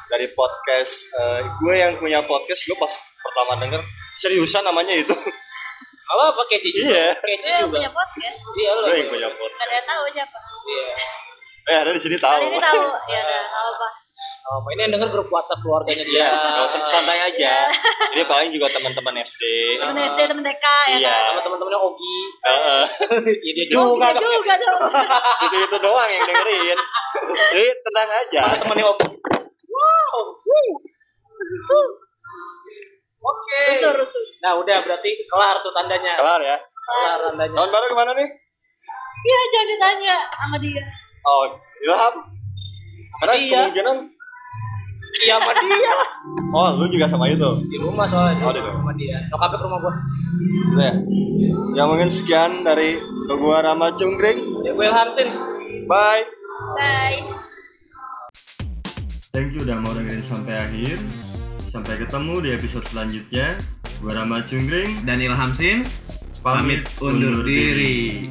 [0.08, 3.82] dari podcast eh, gue yang punya podcast gue pas pertama denger
[4.14, 5.16] seriusan namanya itu
[6.04, 6.94] Kalau apa kece juga?
[6.94, 7.10] Iya.
[7.16, 7.74] Kece yang juga.
[7.80, 8.38] punya podcast.
[8.54, 8.82] Iya lo.
[8.86, 9.50] Gue yang punya pot.
[9.50, 10.38] Gak ada yang tahu siapa.
[10.62, 10.86] Iya.
[11.64, 12.44] Eh ada di sini tahu.
[12.44, 12.84] ini tahu.
[13.08, 13.88] Ya udah, nggak apa.
[14.44, 16.28] Oh, ini yang denger grup WhatsApp keluarganya dia.
[16.28, 17.54] Iya, usah santai aja.
[18.14, 19.44] Ini paling juga teman-teman SD.
[19.80, 21.16] Temen SD, temen TK ya Iya.
[21.16, 21.24] kan.
[21.32, 22.20] Sama teman-temannya Ogi.
[22.44, 22.84] Heeh.
[23.24, 24.12] Iya dia Oh, juga.
[24.12, 24.80] gila juga dong.
[25.48, 26.80] itu itu doang yang dengerin.
[27.56, 28.42] Jadi tenang aja.
[28.60, 29.08] Temannya Ogi.
[29.66, 30.16] Wow.
[33.24, 33.62] Oke.
[33.72, 34.24] Rusuh, rusuh.
[34.44, 36.20] Nah udah berarti kelar tuh tandanya.
[36.20, 36.58] Kelar ya.
[36.60, 37.56] Kelar tandanya.
[37.56, 38.28] Tahun baru ke mana nih?
[39.24, 40.84] Iya, jangan ditanya sama dia.
[41.24, 41.48] Oh,
[41.80, 42.14] Ilham.
[43.24, 43.60] Karena Iya.
[43.72, 43.98] kemungkinan
[45.14, 45.94] Iya sama dia.
[46.52, 47.48] Oh, lu juga sama itu.
[47.72, 48.44] Di rumah soalnya.
[48.44, 48.84] Oh, di rumah.
[48.84, 49.18] Sama dia.
[49.32, 49.94] Nyokapnya ke rumah gua.
[49.96, 50.94] Gitu ya.
[51.74, 54.62] Ya mungkin sekian dari gua Rama Cungkring.
[54.62, 55.42] Ya gue Ilham Sins.
[55.90, 56.22] Bye.
[56.78, 57.26] Bye.
[59.34, 61.02] Thank you udah mau dengerin sampai akhir.
[61.74, 63.58] Sampai ketemu di episode selanjutnya.
[64.06, 65.02] Gua Rama Cungkring.
[65.02, 65.90] Dan Ilham Sims
[66.46, 68.30] pamit undur diri.